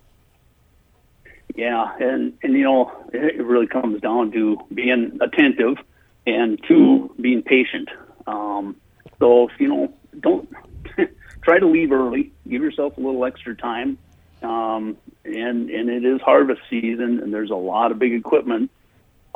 Yeah, 1.55 1.95
and 1.99 2.33
and 2.43 2.53
you 2.53 2.63
know 2.63 2.91
it 3.13 3.43
really 3.43 3.67
comes 3.67 4.01
down 4.01 4.31
to 4.31 4.57
being 4.73 5.19
attentive 5.21 5.77
and 6.25 6.61
to 6.67 7.13
being 7.19 7.41
patient. 7.41 7.89
Um, 8.27 8.75
so 9.19 9.49
you 9.59 9.67
know 9.67 9.93
don't 10.19 10.49
try 11.43 11.59
to 11.59 11.67
leave 11.67 11.91
early. 11.91 12.31
Give 12.47 12.61
yourself 12.61 12.97
a 12.97 13.01
little 13.01 13.25
extra 13.25 13.55
time. 13.55 13.97
Um, 14.41 14.97
and 15.23 15.69
and 15.69 15.89
it 15.89 16.05
is 16.05 16.21
harvest 16.21 16.61
season, 16.69 17.19
and 17.19 17.33
there's 17.33 17.51
a 17.51 17.55
lot 17.55 17.91
of 17.91 17.99
big 17.99 18.13
equipment 18.13 18.71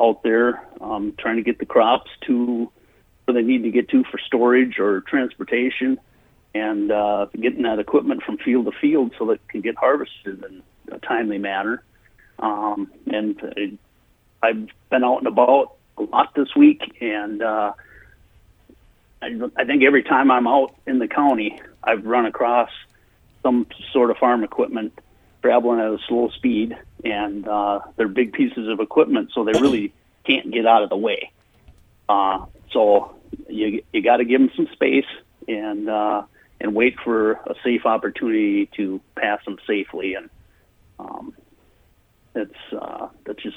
out 0.00 0.22
there 0.22 0.62
um, 0.80 1.14
trying 1.18 1.36
to 1.36 1.42
get 1.42 1.58
the 1.58 1.66
crops 1.66 2.10
to 2.26 2.70
where 3.24 3.34
they 3.34 3.42
need 3.42 3.62
to 3.62 3.70
get 3.70 3.88
to 3.90 4.04
for 4.04 4.18
storage 4.18 4.78
or 4.78 5.00
transportation, 5.02 5.98
and 6.54 6.90
uh, 6.90 7.26
getting 7.40 7.62
that 7.62 7.78
equipment 7.78 8.22
from 8.22 8.38
field 8.38 8.66
to 8.66 8.72
field 8.80 9.12
so 9.18 9.26
that 9.26 9.34
it 9.34 9.48
can 9.48 9.60
get 9.60 9.76
harvested 9.76 10.44
in 10.44 10.62
a 10.92 10.98
timely 10.98 11.38
manner. 11.38 11.82
Um, 12.38 12.90
and 13.06 13.42
uh, 13.42 13.76
I've 14.42 14.68
been 14.90 15.04
out 15.04 15.18
and 15.18 15.26
about 15.26 15.76
a 15.96 16.02
lot 16.02 16.34
this 16.34 16.54
week, 16.54 16.96
and 17.00 17.42
uh, 17.42 17.72
I, 19.22 19.40
I 19.56 19.64
think 19.64 19.82
every 19.82 20.02
time 20.02 20.30
I'm 20.30 20.46
out 20.46 20.74
in 20.86 20.98
the 20.98 21.08
county, 21.08 21.60
I've 21.82 22.04
run 22.04 22.26
across 22.26 22.70
some 23.42 23.66
sort 23.92 24.10
of 24.10 24.18
farm 24.18 24.44
equipment 24.44 24.98
traveling 25.42 25.80
at 25.80 25.86
a 25.86 25.98
slow 26.08 26.28
speed, 26.30 26.76
and 27.04 27.46
uh, 27.46 27.80
they're 27.96 28.08
big 28.08 28.32
pieces 28.32 28.68
of 28.68 28.80
equipment, 28.80 29.30
so 29.32 29.44
they 29.44 29.52
really 29.52 29.92
can't 30.24 30.50
get 30.50 30.66
out 30.66 30.82
of 30.82 30.90
the 30.90 30.96
way. 30.96 31.30
Uh, 32.08 32.44
so 32.72 33.14
you 33.48 33.82
you 33.92 34.02
got 34.02 34.18
to 34.18 34.24
give 34.24 34.40
them 34.40 34.50
some 34.56 34.68
space 34.72 35.06
and 35.48 35.88
uh, 35.88 36.22
and 36.60 36.74
wait 36.74 36.96
for 37.04 37.32
a 37.32 37.54
safe 37.64 37.86
opportunity 37.86 38.66
to 38.76 39.00
pass 39.16 39.44
them 39.44 39.58
safely, 39.66 40.14
and 40.14 40.30
um, 40.98 41.34
it's 42.36 42.72
uh, 42.80 43.08
that's 43.24 43.42
just 43.42 43.56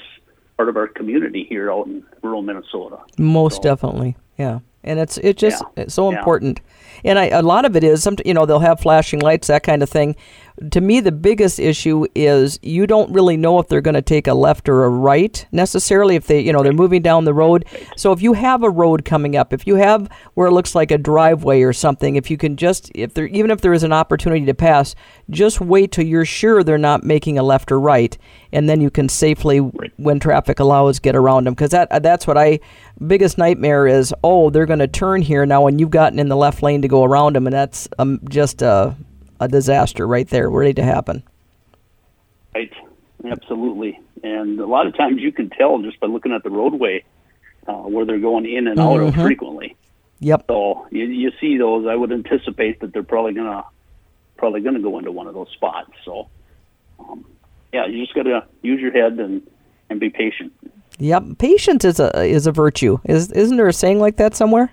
part 0.56 0.68
of 0.68 0.76
our 0.76 0.88
community 0.88 1.44
here 1.48 1.70
out 1.72 1.86
in 1.86 2.02
rural 2.22 2.42
Minnesota. 2.42 2.98
Most 3.18 3.56
So- 3.56 3.62
definitely, 3.62 4.16
yeah. 4.38 4.60
And 4.82 4.98
it's 4.98 5.18
it 5.18 5.36
just 5.36 5.62
Yeah. 5.76 5.82
it's 5.84 5.94
so 5.94 6.10
Yeah. 6.10 6.18
important. 6.18 6.60
And 7.04 7.18
I, 7.18 7.26
a 7.26 7.42
lot 7.42 7.64
of 7.66 7.76
it 7.76 7.84
is 7.84 8.02
some 8.02 8.16
you 8.24 8.32
know 8.34 8.46
they'll 8.46 8.58
have 8.60 8.80
flashing 8.80 9.20
lights 9.20 9.48
that 9.48 9.62
kind 9.62 9.82
of 9.82 9.90
thing. 9.90 10.16
To 10.70 10.80
me, 10.80 11.00
the 11.00 11.12
biggest 11.12 11.58
issue 11.58 12.06
is 12.14 12.58
you 12.62 12.86
don't 12.86 13.10
really 13.12 13.36
know 13.36 13.58
if 13.58 13.68
they're 13.68 13.80
going 13.80 13.94
to 13.94 14.02
take 14.02 14.26
a 14.26 14.34
left 14.34 14.68
or 14.68 14.84
a 14.84 14.90
right 14.90 15.46
necessarily. 15.52 16.16
If 16.16 16.26
they 16.26 16.40
you 16.40 16.52
know 16.52 16.62
they're 16.62 16.72
moving 16.72 17.00
down 17.00 17.24
the 17.24 17.32
road, 17.32 17.64
so 17.96 18.12
if 18.12 18.20
you 18.20 18.34
have 18.34 18.62
a 18.62 18.70
road 18.70 19.04
coming 19.04 19.36
up, 19.36 19.52
if 19.52 19.66
you 19.66 19.76
have 19.76 20.10
where 20.34 20.48
it 20.48 20.52
looks 20.52 20.74
like 20.74 20.90
a 20.90 20.98
driveway 20.98 21.62
or 21.62 21.72
something, 21.72 22.16
if 22.16 22.30
you 22.30 22.36
can 22.36 22.56
just 22.56 22.90
if 22.94 23.14
there 23.14 23.26
even 23.26 23.50
if 23.50 23.62
there 23.62 23.72
is 23.72 23.84
an 23.84 23.92
opportunity 23.92 24.44
to 24.44 24.54
pass, 24.54 24.94
just 25.30 25.60
wait 25.60 25.92
till 25.92 26.04
you're 26.04 26.26
sure 26.26 26.62
they're 26.62 26.76
not 26.76 27.04
making 27.04 27.38
a 27.38 27.42
left 27.42 27.72
or 27.72 27.80
right, 27.80 28.18
and 28.52 28.68
then 28.68 28.80
you 28.80 28.90
can 28.90 29.08
safely, 29.08 29.58
when 29.58 30.20
traffic 30.20 30.60
allows, 30.60 30.98
get 30.98 31.16
around 31.16 31.44
them. 31.44 31.54
Because 31.54 31.70
that 31.70 32.02
that's 32.02 32.26
what 32.26 32.36
I 32.36 32.60
biggest 33.06 33.38
nightmare 33.38 33.86
is. 33.86 34.12
Oh, 34.22 34.50
they're 34.50 34.66
going 34.66 34.78
to 34.80 34.88
turn 34.88 35.22
here 35.22 35.46
now, 35.46 35.66
and 35.66 35.80
you've 35.80 35.90
gotten 35.90 36.18
in 36.18 36.28
the 36.28 36.36
left 36.36 36.62
lane 36.62 36.82
to 36.82 36.88
go 36.88 37.04
around 37.04 37.36
them, 37.36 37.46
and 37.46 37.54
that's 37.54 37.88
um, 37.98 38.20
just 38.28 38.62
a 38.62 38.94
a 39.40 39.48
disaster 39.48 40.06
right 40.06 40.28
there, 40.28 40.48
ready 40.50 40.74
to 40.74 40.82
happen. 40.84 41.22
Right, 42.54 42.72
absolutely. 43.24 43.98
And 44.22 44.60
a 44.60 44.66
lot 44.66 44.86
of 44.86 44.96
times 44.96 45.20
you 45.20 45.32
can 45.32 45.50
tell 45.50 45.78
just 45.82 45.98
by 46.00 46.06
looking 46.06 46.32
at 46.32 46.42
the 46.42 46.50
roadway 46.50 47.04
uh, 47.66 47.72
where 47.74 48.04
they're 48.04 48.18
going 48.18 48.46
in 48.46 48.66
and 48.68 48.78
out 48.78 49.00
of 49.00 49.14
Mhm. 49.14 49.22
frequently. 49.22 49.76
Yep. 50.20 50.44
So 50.48 50.86
you, 50.90 51.04
you 51.04 51.32
see 51.40 51.56
those. 51.56 51.86
I 51.86 51.94
would 51.96 52.12
anticipate 52.12 52.80
that 52.80 52.92
they're 52.92 53.02
probably 53.02 53.32
gonna 53.32 53.64
probably 54.36 54.60
gonna 54.60 54.80
go 54.80 54.98
into 54.98 55.10
one 55.12 55.26
of 55.26 55.34
those 55.34 55.48
spots. 55.50 55.90
So 56.04 56.28
um, 56.98 57.24
yeah, 57.72 57.86
you 57.86 58.02
just 58.02 58.14
gotta 58.14 58.44
use 58.62 58.80
your 58.80 58.92
head 58.92 59.18
and 59.18 59.42
and 59.88 59.98
be 60.00 60.10
patient. 60.10 60.52
Yep. 60.98 61.38
Patience 61.38 61.84
is 61.86 62.00
a 62.00 62.22
is 62.24 62.46
a 62.46 62.52
virtue. 62.52 62.98
Is 63.04 63.32
isn't 63.32 63.56
there 63.56 63.68
a 63.68 63.72
saying 63.72 64.00
like 64.00 64.16
that 64.16 64.34
somewhere? 64.34 64.72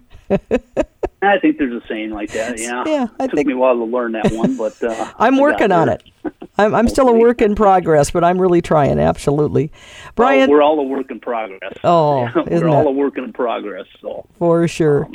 I 1.21 1.39
think 1.39 1.57
there's 1.57 1.73
a 1.73 1.85
saying 1.87 2.11
like 2.11 2.31
that. 2.33 2.59
Yeah, 2.59 2.83
Yeah, 2.85 3.07
I 3.19 3.23
it 3.25 3.27
took 3.27 3.35
think- 3.35 3.47
me 3.47 3.53
a 3.53 3.57
while 3.57 3.75
to 3.75 3.83
learn 3.83 4.11
that 4.13 4.31
one, 4.31 4.55
but 4.57 4.81
uh, 4.83 5.11
I'm 5.19 5.37
working 5.37 5.71
on 5.71 5.89
it. 5.89 6.03
I'm, 6.59 6.73
I'm 6.75 6.87
still 6.87 7.07
a 7.09 7.13
work 7.13 7.41
in 7.41 7.55
progress, 7.55 8.11
but 8.11 8.23
I'm 8.23 8.39
really 8.39 8.61
trying. 8.61 8.99
Absolutely, 8.99 9.71
Well, 9.73 10.11
Brian. 10.15 10.49
we're 10.49 10.61
all 10.61 10.79
a 10.79 10.83
work 10.83 11.09
in 11.11 11.19
progress. 11.19 11.73
Oh, 11.83 12.29
we're 12.35 12.43
isn't 12.53 12.67
all 12.67 12.83
that- 12.83 12.89
a 12.89 12.91
work 12.91 13.17
in 13.17 13.33
progress. 13.33 13.85
So 14.01 14.27
For 14.37 14.67
sure. 14.67 15.07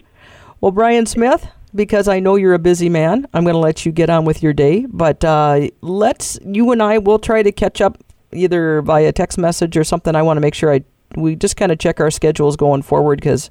Well, 0.60 0.70
Brian 0.72 1.06
Smith, 1.06 1.46
because 1.74 2.06
I 2.08 2.20
know 2.20 2.36
you're 2.36 2.54
a 2.54 2.58
busy 2.58 2.88
man, 2.88 3.26
I'm 3.34 3.44
going 3.44 3.54
to 3.54 3.58
let 3.60 3.84
you 3.86 3.90
get 3.92 4.10
on 4.10 4.24
with 4.24 4.42
your 4.42 4.52
day. 4.52 4.86
But 4.88 5.24
uh, 5.24 5.68
let's 5.80 6.38
you 6.44 6.70
and 6.72 6.82
I 6.82 6.98
will 6.98 7.18
try 7.18 7.42
to 7.42 7.50
catch 7.52 7.80
up 7.80 7.98
either 8.32 8.80
via 8.82 9.10
text 9.12 9.38
message 9.38 9.76
or 9.76 9.82
something. 9.84 10.14
I 10.14 10.22
want 10.22 10.36
to 10.36 10.40
make 10.40 10.54
sure 10.54 10.72
I 10.72 10.82
we 11.16 11.34
just 11.36 11.56
kind 11.56 11.70
of 11.72 11.78
check 11.78 12.00
our 12.00 12.10
schedules 12.10 12.56
going 12.56 12.82
forward 12.82 13.20
because 13.20 13.50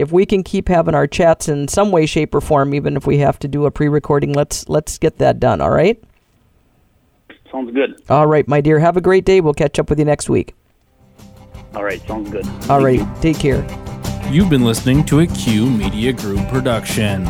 if 0.00 0.10
we 0.10 0.24
can 0.24 0.42
keep 0.42 0.68
having 0.68 0.94
our 0.94 1.06
chats 1.06 1.46
in 1.46 1.68
some 1.68 1.92
way, 1.92 2.06
shape, 2.06 2.34
or 2.34 2.40
form, 2.40 2.74
even 2.74 2.96
if 2.96 3.06
we 3.06 3.18
have 3.18 3.38
to 3.40 3.48
do 3.48 3.66
a 3.66 3.70
pre-recording, 3.70 4.32
let's 4.32 4.66
let's 4.68 4.96
get 4.96 5.18
that 5.18 5.38
done. 5.38 5.60
All 5.60 5.70
right. 5.70 6.02
sounds 7.52 7.72
good. 7.74 8.02
All 8.08 8.26
right, 8.26 8.48
my 8.48 8.62
dear. 8.62 8.78
Have 8.78 8.96
a 8.96 9.02
great 9.02 9.26
day. 9.26 9.42
We'll 9.42 9.52
catch 9.52 9.78
up 9.78 9.90
with 9.90 9.98
you 9.98 10.06
next 10.06 10.30
week. 10.30 10.54
All 11.74 11.84
right, 11.84 12.00
sounds 12.08 12.30
good. 12.30 12.46
All 12.46 12.80
Thank 12.80 12.84
right. 12.84 12.98
you. 12.98 13.08
Take 13.20 13.38
care. 13.38 13.62
You've 14.30 14.48
been 14.48 14.64
listening 14.64 15.04
to 15.06 15.20
a 15.20 15.26
Q 15.26 15.68
Media 15.68 16.12
Group 16.12 16.48
production. 16.48 17.26